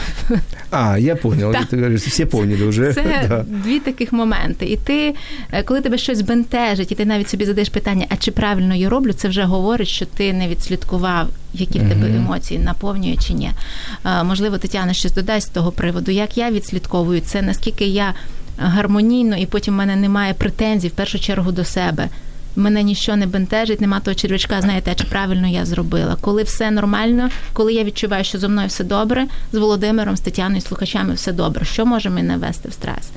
[0.70, 1.54] А, я понял.
[1.70, 2.92] Ти говориш, всі поняли вже.
[2.92, 3.44] Це да.
[3.48, 4.66] дві таких моменти.
[4.66, 5.14] І ти,
[5.52, 8.88] е, коли тебе щось бентежить, і ти навіть собі задаєш питання, а чи правильно я
[8.88, 13.50] роблю, це вже говорить, що ти не відслідкував, які в тебе емоції наповнює чи ні.
[14.24, 18.14] Можливо, Тетяна щось додасть з того приводу, як я відслідковую це, наскільки я
[18.58, 22.08] гармонійно, і потім в мене немає претензій в першу чергу до себе
[22.56, 26.16] мене нічого не бентежить, нема того червячка, знаєте, чи правильно я зробила.
[26.20, 30.60] Коли все нормально, коли я відчуваю, що зо мною все добре, з Володимиром, з Тетяною,
[30.60, 31.64] слухачами все добре.
[31.64, 33.10] Що може мене вести в стрес?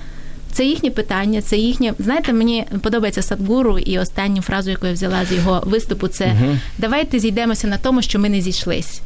[0.51, 1.93] Це їхнє питання, це їхнє.
[1.99, 6.57] Знаєте, мені подобається Садгуру, і останню фразу, яку я взяла з його виступу, це угу.
[6.77, 9.01] давайте зійдемося на тому, що ми не зійшлись.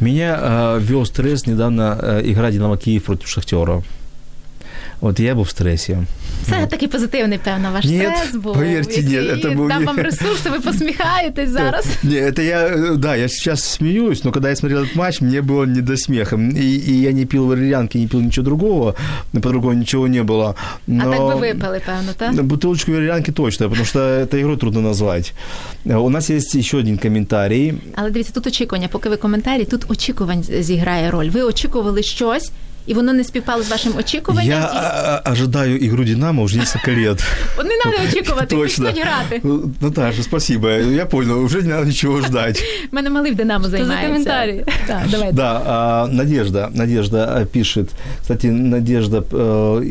[0.00, 3.82] Меня э, вел стресс недавно э, игра «Динамо Киев» против «Шахтера».
[4.99, 5.97] Вот я был в стрессе.
[6.43, 8.53] Це такий позитивний, певно, ваш нет, стрес був.
[8.53, 9.67] Поверьте, який нет, это был...
[9.67, 11.85] Дав вам ресурси, ви посміхаєтесь зараз.
[12.03, 15.65] Нет, это я, да, я сейчас смеюсь, но когда я смотрел этот матч, мне было
[15.65, 16.35] не до смеха.
[16.35, 18.95] И, и я не пил валерьянки, не пил ничего другого,
[19.33, 20.55] по-другому ничего не было.
[20.87, 21.03] Но...
[21.03, 22.33] А так бы выпили, певно, так?
[22.33, 25.33] Бутылочку валерьянки точно, потому что это игру трудно назвать.
[25.85, 27.73] У нас есть еще один комментарий.
[27.95, 31.29] Але дивіться, тут очікування, поки ви коментарі, тут очікувань зіграє роль.
[31.29, 32.51] Ви очікували щось,
[32.85, 34.49] і воно не співпало з вашим очікуванням.
[34.49, 35.31] Я і...
[35.31, 37.23] ожидаю ігру Динамо вже несколько лет.
[37.57, 39.41] Не треба очікувати, підходь грати.
[39.81, 40.69] Наташа, спасибо.
[40.69, 42.61] Я понял, вже не треба нічого ждати.
[42.91, 44.01] У мене малий в Динамо займається.
[44.01, 44.63] за коментарі.
[44.87, 45.33] Да, давайте.
[45.33, 47.89] Да, а, Надежда, Надежда пишет.
[48.21, 49.83] Кстати, Надежда э,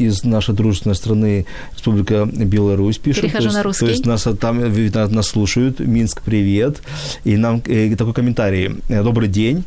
[0.00, 3.22] из нашей дружественной страны, Республика Беларусь, пишет.
[3.22, 3.86] Перехожу есть, на русский.
[3.86, 5.80] То есть нас там видно, нас слушают.
[5.80, 6.82] Минск, привет.
[7.24, 8.70] И нам э, такой комментарий.
[8.88, 9.64] Добрый день.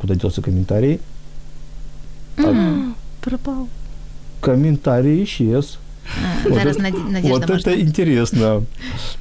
[0.00, 0.98] Куда делся комментарий?
[2.37, 2.93] А...
[3.21, 3.67] Пропал.
[4.41, 5.79] Комментарий исчез.
[6.07, 7.69] А, вот Зараз это, Надежда Вот можно...
[7.69, 8.63] это интересно.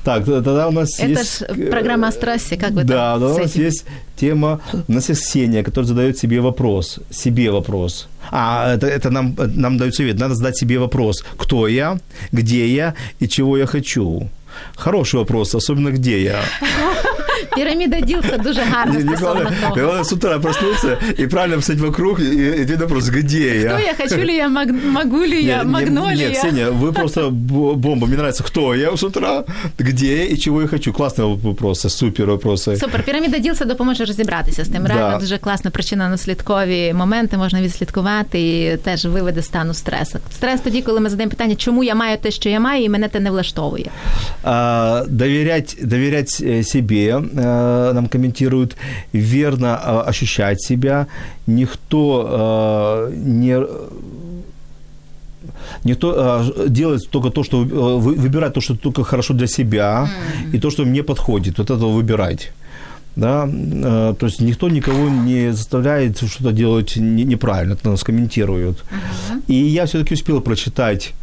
[0.04, 1.42] Так, тогда у нас это есть...
[1.42, 3.84] Это программа о стрессе, как вы Да, там, да у нас есть
[4.16, 4.60] тема...
[4.88, 7.00] У нас есть Ксения, которая задает себе вопрос.
[7.10, 8.08] Себе вопрос.
[8.30, 10.18] А, это, это нам, нам дают совет.
[10.18, 11.24] Надо задать себе вопрос.
[11.36, 11.98] Кто я,
[12.32, 14.28] где я и чего я хочу.
[14.76, 16.40] Хороший вопрос, особенно где я.
[17.55, 19.75] Піраміда ділка дуже гарно стосовно того.
[19.75, 23.69] Главное с утра проснуться и правильно писать вокруг, и ответ вопрос, где я?
[23.69, 26.29] Кто я, хочу ли я, могу ли я, магнолия?
[26.29, 28.07] Нет, Сеня, вы просто бомба.
[28.07, 29.43] Мне нравится, кто я с утра,
[29.79, 30.93] где и чего я хочу.
[30.93, 32.77] Классные вопросы, супер вопросы.
[32.77, 33.03] Супер.
[33.03, 34.87] Піраміда ділса допоможе розібратися з тим.
[34.87, 40.19] Реально дуже класна причина наслідкові моменти можна відслідкувати і теж виведе стану стресу.
[40.31, 43.09] Стрес тоді, коли ми задаємо питання, чому я маю те, що я маю, і мене
[43.09, 43.85] це не влаштовує.
[44.43, 46.29] А, доверять, доверять
[46.67, 47.21] себе, Э,
[47.92, 48.76] Нам комментируют,
[49.12, 51.06] верно э, ощущать себя,
[51.46, 53.66] никто э, не
[55.84, 60.56] никто делает только то, что выбирать то, что только хорошо для себя, mm-hmm.
[60.56, 61.58] и то, что мне подходит.
[61.58, 62.52] Вот это выбирать.
[63.16, 68.76] Да, то есть никто никого не заставляет что-то делать неправильно, это нас комментируют.
[68.76, 69.42] Uh-huh.
[69.48, 71.14] И я все-таки успел прочитать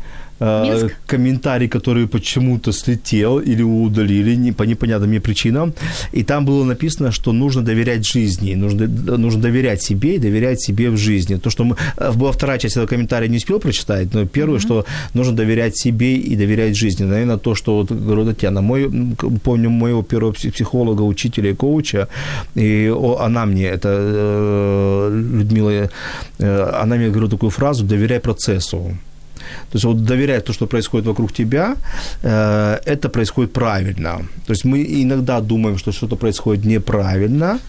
[0.46, 5.74] Э, комментарий, который почему-то слетел или удалили не, по непонятным мне причинам.
[6.12, 8.88] И там было написано, что нужно доверять жизни, нужно,
[9.18, 11.38] нужно доверять себе и доверять себе в жизни.
[11.38, 14.62] То, что мы, э, была вторая часть этого комментария, не успел прочитать, но первое, mm-hmm.
[14.62, 17.06] что нужно доверять себе и доверять жизни.
[17.06, 18.91] Наверное, то, что вот, говорю, Татьяна, мой,
[19.44, 22.08] помню моего первого психолога, учителя и коуча,
[22.56, 25.89] и она мне, это э, Людмила,
[26.39, 28.98] э, она мне говорила такую фразу «доверяй процессу».
[29.72, 31.76] То есть вот доверять то, что происходит вокруг тебя,
[32.24, 34.22] э, это происходит правильно.
[34.45, 37.60] То есть мы иногда думаем, что что-то происходит неправильно,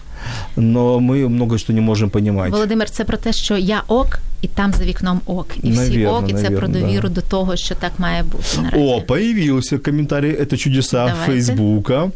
[0.55, 2.51] но мы много что не можем понимать.
[2.51, 5.46] Володимир, це про те, що я ок, і там за вікном ок.
[5.62, 7.14] І всі Навірно, ок, і це про навірно, довіру да.
[7.14, 8.44] до того, що так має бути.
[8.62, 8.84] Наразі.
[8.84, 11.26] О, появился комментарий, это чудеса Давайте.
[11.26, 12.10] Фейсбука.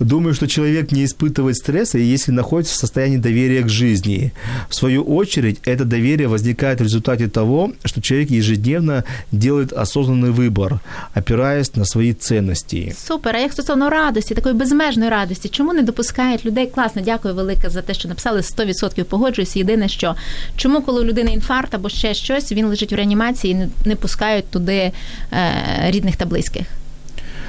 [0.00, 4.32] Думаю, что человек не испытывает стресса, если находится в состоянии доверия к жизни.
[4.68, 10.80] В свою очередь, это доверие возникает в результате того, что человек ежедневно делает осознанный выбор,
[11.14, 12.94] опираясь на свои ценности.
[12.98, 13.36] Супер.
[13.36, 16.66] А як стосовно радості, такої безмежної радості, чому не допускають людей?
[16.66, 19.58] Класно, дякую велике за те, що написали 100% погоджуюся.
[19.58, 20.14] Єдине, що
[20.56, 23.96] чому, коли у людини інфаркт або ще щось, він лежить в реанімації і не, не
[23.96, 24.92] пускають туди
[25.32, 25.52] е,
[25.90, 26.66] рідних та близьких.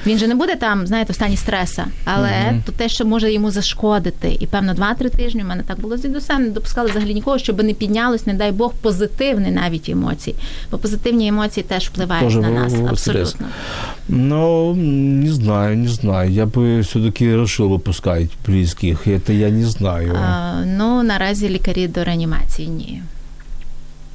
[0.06, 2.62] Він же не буде там, знаєте, в стані стреса, але Мгм.
[2.66, 4.36] то те, що може йому зашкодити.
[4.40, 7.62] І певно, 2-3 тижні в мене так було з дідусем, не допускали взагалі нікого, щоб
[7.62, 10.36] не піднялось, не дай Бог, позитивні навіть емоції.
[10.70, 12.72] Бо позитивні емоції теж впливають Тоже на нас.
[12.72, 13.16] в- в стрес.
[13.28, 13.46] Абсолютно.
[14.08, 16.30] Но м, не знаю, не знаю.
[16.30, 19.06] Я бы все-таки решил выпускать близких.
[19.06, 20.18] Это я не знаю.
[20.24, 23.02] А, ну, наразі лікарі до реанімації ні.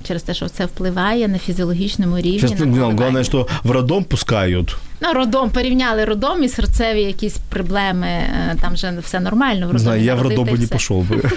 [0.03, 2.39] Через те, що це впливає на фізіологічному рівні.
[2.39, 2.97] Сейчас, на ну, коливання.
[2.97, 4.75] главное, что в роддом пускают.
[5.03, 8.07] Ну, родом порівняли родом і серцеві якісь проблеми.
[8.07, 9.55] е, Там вже все нормально.
[9.55, 10.73] В Не роддомі знаю, я в народити роддом бы не все.
[10.73, 11.31] пошел бы.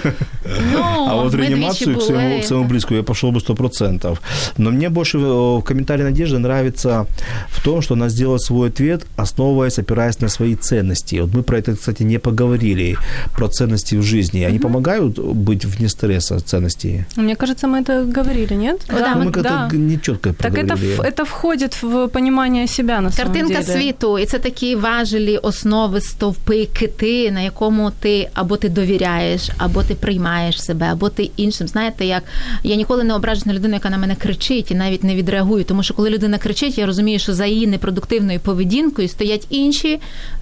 [0.73, 0.79] Ну,
[1.09, 2.05] А вот в ми двічі реанимацию к були.
[2.07, 4.17] своему, к своему близкому я пошел бы сто процентов.
[4.57, 7.05] Но мне больше э, в комментарии Надежды нравится
[7.51, 11.21] в том, что она сделала свой ответ, основываясь, опираясь на свои ценности.
[11.21, 12.95] Вот мы про это, кстати, не поговорили,
[13.35, 14.43] про ценности в жизни.
[14.49, 17.05] Они помогают быть вне стресса ценностей?
[17.17, 18.81] Мне кажется, мы это говорили, нет?
[18.89, 20.95] О, да, Ну, мы- мы как-то не четко Так это, проговорили.
[20.95, 23.56] в- это входит в понимание себя на самом Картинка деле.
[23.63, 29.83] світу, і це такі важелі, основи, стовпи, кити, на якому ти або ти довіряєш, або
[29.83, 31.67] ти приймаєш себе, або ти іншим.
[31.67, 32.23] Знаєте, як
[32.63, 35.63] я ніколи не ображусь на людину, яка на мене кричить, і навіть не відреагую.
[35.63, 39.99] Тому що коли людина кричить, я розумію, що за її непродуктивною поведінкою стоять інші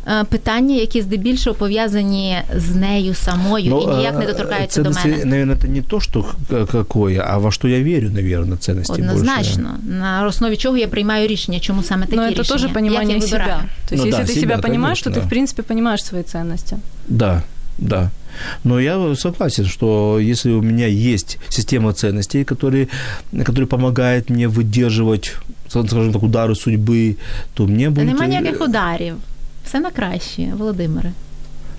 [0.08, 4.90] е, питання, які здебільшого пов'язані з нею самою Но, і ніяк не э, доторкаються до
[4.94, 5.26] ценности, мене.
[5.26, 9.12] наверное, это не то, что к- какое, а во что я верю, наверное, ценности больше.
[9.12, 12.44] Однозначно, на основі чого я приймаю рішення, чому саме такі Но это рішення.
[12.44, 13.69] тоже Як понимание себя.
[13.89, 15.23] То есть, Ну если да, ты себя, себя понимаешь, то конечно.
[15.23, 16.79] ты, в принципе, понимаешь свои ценности.
[17.09, 17.43] Да,
[17.79, 18.11] да.
[18.65, 22.89] Но я согласен, что если у меня есть система ценностей, которые,
[23.45, 25.35] которая помогает мне выдерживать,
[25.69, 27.17] скажем так, удары судьбы,
[27.55, 28.07] то мне будет...
[28.07, 29.15] нема ніяких ударів.
[29.65, 31.13] Все на краще, Володимире.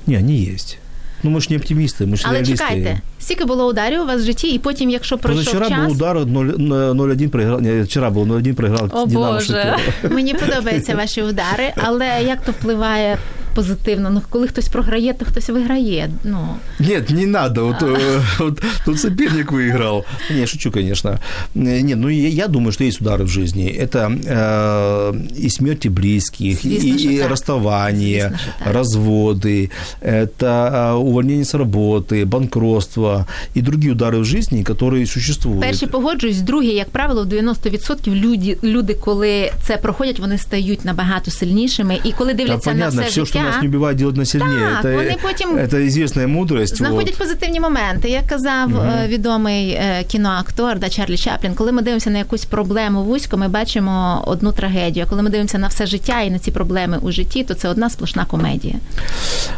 [0.07, 0.77] Не, они есть.
[1.24, 2.52] Ну, мы же не оптимисты, мы же Але реалисты.
[2.52, 5.92] чекайте, скільки було ударів у вас в житті, і потім, якщо пройшов Позавчера час, был
[5.92, 7.60] удар 0 0-1 проиграл.
[7.60, 9.46] Не, вчера был 0-1 проиграл О, Динамо Боже.
[9.52, 10.10] Шахтер.
[10.12, 13.18] мені подобаються ваші удари, але як то впливає
[13.56, 14.10] позитивно?
[14.10, 16.10] Ну, коли хтось програє, то хтось виграє.
[16.24, 16.48] Ну,
[16.78, 17.66] Нет, не надо.
[17.66, 20.04] Вот, э, вот тут соперник выиграл.
[20.30, 21.10] Не, шучу, конечно.
[21.56, 23.76] Э, Не, ну я, я думаю, что есть удары в жизни.
[23.80, 27.30] Это э, и смерти близких, и, Звісно, що и так.
[27.30, 28.74] расставания, Звісно, що так.
[28.74, 29.70] разводы,
[30.02, 35.60] это э, увольнение с работы, банкротство и другие удары в жизни, которые существуют.
[35.60, 41.30] перші погоджуюсь, другі, як правило, в 90% люди, люди, коли це проходять, вони стають набагато
[41.30, 41.98] сильнішими.
[42.04, 44.30] І коли Да, дивляться на понятно, все, все, что життя, нас не убивает, делать нас
[44.30, 44.78] сильнее.
[44.82, 46.76] Так, это, вони потім это известная мудрость.
[46.76, 47.18] Знаходять вот.
[47.18, 48.08] позитивні моменти.
[48.08, 53.02] Як казав е, відомий е, кіноактор да, Чарлі Чаплін, коли ми дивимося на якусь проблему
[53.02, 55.06] вузько, ми бачимо одну трагедію.
[55.06, 57.68] А коли ми дивимося на все життя і на ці проблеми у житті, то це
[57.68, 58.74] одна сплошна комедія.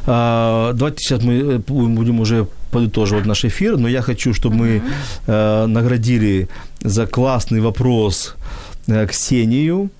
[0.06, 4.82] А, Давайте сейчас мы э, будем уже подытоживать наш эфир, но я хочу, чтобы мы
[5.26, 6.48] э, наградили
[6.80, 8.34] за классный вопрос
[8.88, 9.90] э, Ксению.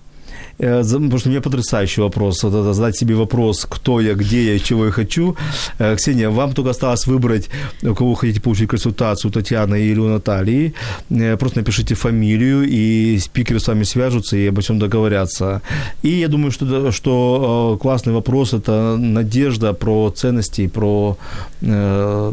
[0.60, 2.43] Э, за- Потому что у меня потрясающий вопрос.
[2.43, 5.36] Вот это задать себе вопрос, кто я, где я, чего я хочу.
[5.80, 7.49] Э, Ксения, вам только осталось выбрать,
[7.84, 10.74] у кого вы хотите получить консультацию, Татьяны или у Натальи.
[11.10, 15.62] Э, Просто напишите фамилию, и спикеры с вами свяжутся и обо всем договорятся.
[16.03, 21.18] И я думаю, что, да- что классный вопрос– это надежда про ценности, про…
[21.62, 22.32] э,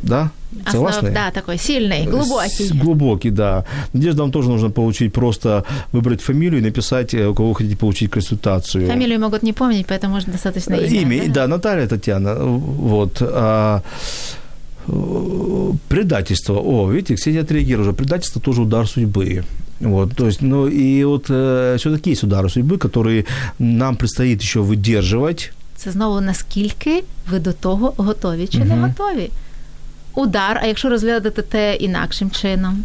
[0.56, 0.70] Да?
[0.72, 1.14] Основ, Согласны?
[1.14, 2.80] да, такий сильний, С- глибокий.
[2.84, 3.64] Глубокий, да.
[3.94, 5.64] Надежда, вам тоже нужно получить просто
[5.94, 8.88] выбрать фамилию и написать, э, у кого вы хотите получить консультацию.
[8.88, 11.16] Фамилию могут не помнить, поэтому можно достаточно Э, имя.
[11.24, 12.36] Имя, да, Наталья Татьяна.
[12.36, 13.22] Вот.
[13.22, 13.82] А,
[14.88, 16.60] э, предательство.
[16.60, 17.94] О, видите, Ксения отреагировала.
[17.94, 19.44] Предательство тоже удар судьбы.
[19.80, 23.26] Вот, то есть, ну и вот э, все-таки есть удары судьбы, которые
[23.60, 25.52] нам предстоит еще выдерживать.
[25.76, 28.82] Це знову наскільки ви до того готові чи не Мгм.
[28.82, 29.30] готові.
[30.17, 32.85] Удар, а якщо розглядати те інакшим чином,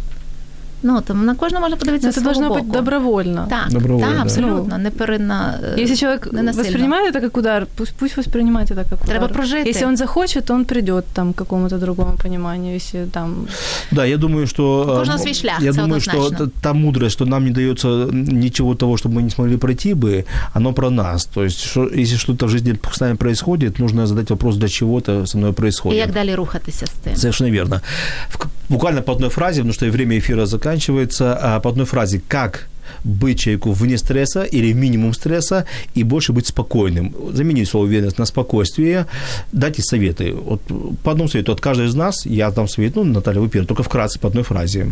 [0.83, 2.61] Ну, тому на кожного можна подивитися Это з свого должно боку.
[2.61, 3.47] быть добровольно.
[3.49, 4.21] Так, Добровольно, так, да.
[4.21, 4.77] абсолютно.
[4.77, 5.59] Не перена...
[5.77, 6.63] Если человек не насильно.
[6.63, 9.07] воспринимает это как удар, пусть, пусть воспринимает это как удар.
[9.07, 9.69] Треба прожити.
[9.69, 12.75] Если он захочет, он придет там, к какому-то другому пониманию.
[12.75, 13.47] Если там...
[13.91, 14.81] Да, я думаю, что...
[14.81, 16.45] У кожного э, свій шлях, Я це думаю, что однозначно.
[16.47, 20.23] та- та мудрость, что нам не дается ничего того, чтобы мы не смогли пройти бы,
[20.53, 21.25] оно про нас.
[21.25, 24.99] То есть, что, если что-то в жизни с нами происходит, нужно задать вопрос, для чего
[24.99, 25.99] это со мной І происходит.
[25.99, 27.15] як далі рухатися з цим?
[27.15, 27.81] Совершенно верно.
[28.29, 32.68] В- Буквально по одной фразе, потому что время эфира заканчивается, а, по одной фразе, как
[33.04, 37.14] быть человеку вне стресса или минимум стресса и больше быть спокойным.
[37.32, 39.06] Заменить слово уверенность на спокойствие,
[39.52, 40.32] дайте советы.
[40.32, 40.62] Вот
[41.02, 43.82] по одному совету от каждой из нас, я дам совет, ну, Наталья, вы первая, только
[43.82, 44.86] вкратце по одной фразе.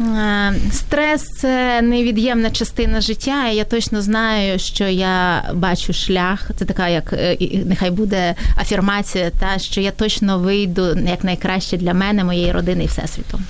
[0.00, 6.50] Е, Стрес це невід'ємна частина життя, і я точно знаю, що я бачу шлях.
[6.56, 11.94] Це така, як е, нехай буде афірмація, та що я точно вийду як найкраще для
[11.94, 13.40] мене, моєї родини і всесвіту.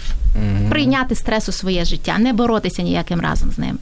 [0.71, 3.79] Прийняти стрес у своє життя, не боротися ніяким разом з ним.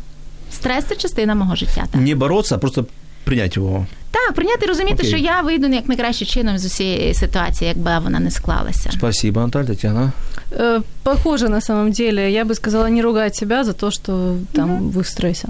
[0.53, 1.85] Стрес це частина мого життя.
[1.91, 2.87] Так, Не бороться, а просто
[3.26, 3.86] принять его.
[4.12, 5.07] так прийняти і розуміти, Окей.
[5.07, 8.89] що я вийду як найкращим чином з усієї ситуації, якби вона не склалася.
[8.91, 10.12] Спасибо, Наталья, Татьяна.
[10.59, 12.32] Э, похоже на самом деле.
[12.32, 15.47] Я бы сказала не ругать себя за то, что там вы в стрессе.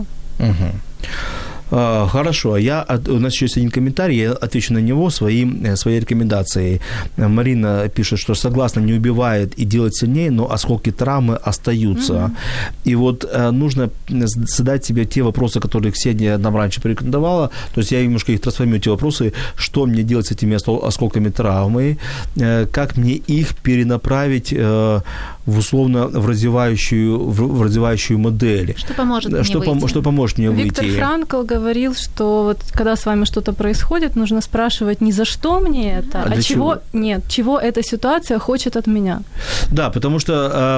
[1.71, 5.77] А, Хорошо, я, у нас еще есть один комментарий, я отвечу на него своим, э,
[5.77, 6.81] своей рекомендацией.
[7.17, 12.31] Марина пишет, что согласно не убивает и делает сильнее, но осколки травмы остаются.
[12.85, 13.91] И вот э, нужно
[14.57, 17.51] задать себе те вопросы, которые Ксения нам раньше порекомендовала.
[17.75, 20.57] То есть я немножко их трансформирую, эти вопросы, что мне делать с этими
[20.87, 21.97] осколками травмы,
[22.37, 24.53] э, как мне их перенаправить
[25.47, 28.75] в условно в развивающую, в развивающую модель.
[28.77, 29.71] Що поможе мені Что, вийти?
[29.71, 30.99] пом- что поможет мне Виктор выйти?
[30.99, 35.99] Франкл говорил, что вот когда с вами что-то происходит, нужно спрашивать не за что мне
[35.99, 36.79] это, А а, чего чего?
[36.93, 39.21] нет, чего эта ситуация хочет от меня.
[39.73, 40.33] Да, потому что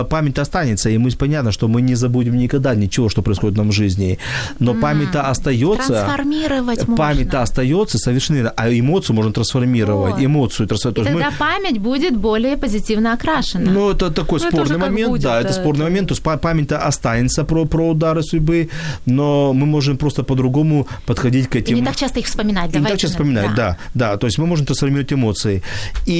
[0.05, 3.69] э, память останется, и мы понятно, что мы не забудем никогда ничего, что происходит нам
[3.69, 4.19] в жизни.
[4.61, 5.93] Но память-то остается.
[5.93, 6.97] Трансформировать можна.
[6.97, 10.15] Память-то остается совершенно, а эмоцию можно трансформировать.
[10.15, 10.25] Вот.
[10.25, 11.11] Эмоцию трансформировать.
[11.11, 13.71] И тогда память будет более позитивно окрашена.
[13.73, 16.09] Ну, это такой Ну, это спорный как момент, будет, да, это да, спорный это- момент.
[16.09, 18.69] То есть па- память-то останется про, про удары судьбы,
[19.07, 20.68] но мы можем просто по-другому
[21.07, 21.77] подходить к этим...
[21.77, 22.75] И не так часто их вспоминать.
[22.75, 23.77] И не так часто на- вспоминать, да.
[23.95, 25.63] да, То есть мы можем трансформировать эмоции.
[26.07, 26.13] И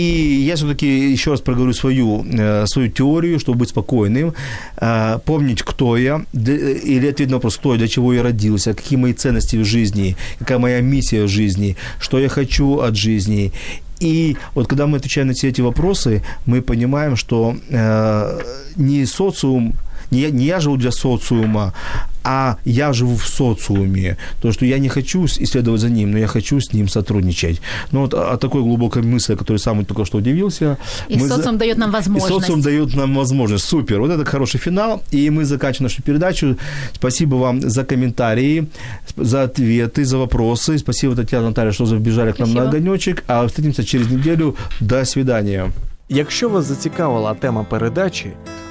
[0.49, 4.35] я все-таки еще раз проговорю свою, э, свою теорию, чтобы быть спокойным,
[4.77, 8.75] э, помнить, кто я, д- или ответить на вопрос, кто я, для чего я родился,
[8.75, 13.53] какие мои ценности в жизни, какая моя миссия в жизни, что я хочу от жизни.
[14.01, 18.41] И вот когда мы отвечаем на все эти вопросы, мы понимаем, что э,
[18.77, 19.75] не социум,
[20.11, 21.73] не не я живу для социума,
[22.25, 24.17] а я живу в социуме.
[24.43, 27.61] То, что я не хочу исследовать за ним, но я хочу с ним сотрудничать.
[27.93, 30.77] Ну, вот о такой глубокой мысли, который сам только что удивился.
[31.11, 32.35] И мы за- социум дает нам И возможность.
[32.47, 33.65] социум дает нам возможность.
[33.65, 34.01] Супер.
[34.01, 35.01] Вот это хороший финал.
[35.15, 36.57] И мы заканчиваем нашу передачу.
[36.93, 38.67] Спасибо вам за комментарии,
[39.17, 40.79] за ответы, за вопросы.
[40.79, 42.77] Спасибо, Татьяна Наталья, что забежали к нам на Спасибо.
[42.77, 43.25] огонечек.
[43.29, 44.55] А встретимся через неделю.
[44.81, 45.71] До свидания.
[46.09, 48.27] Якщо вас зацікавила тема передачі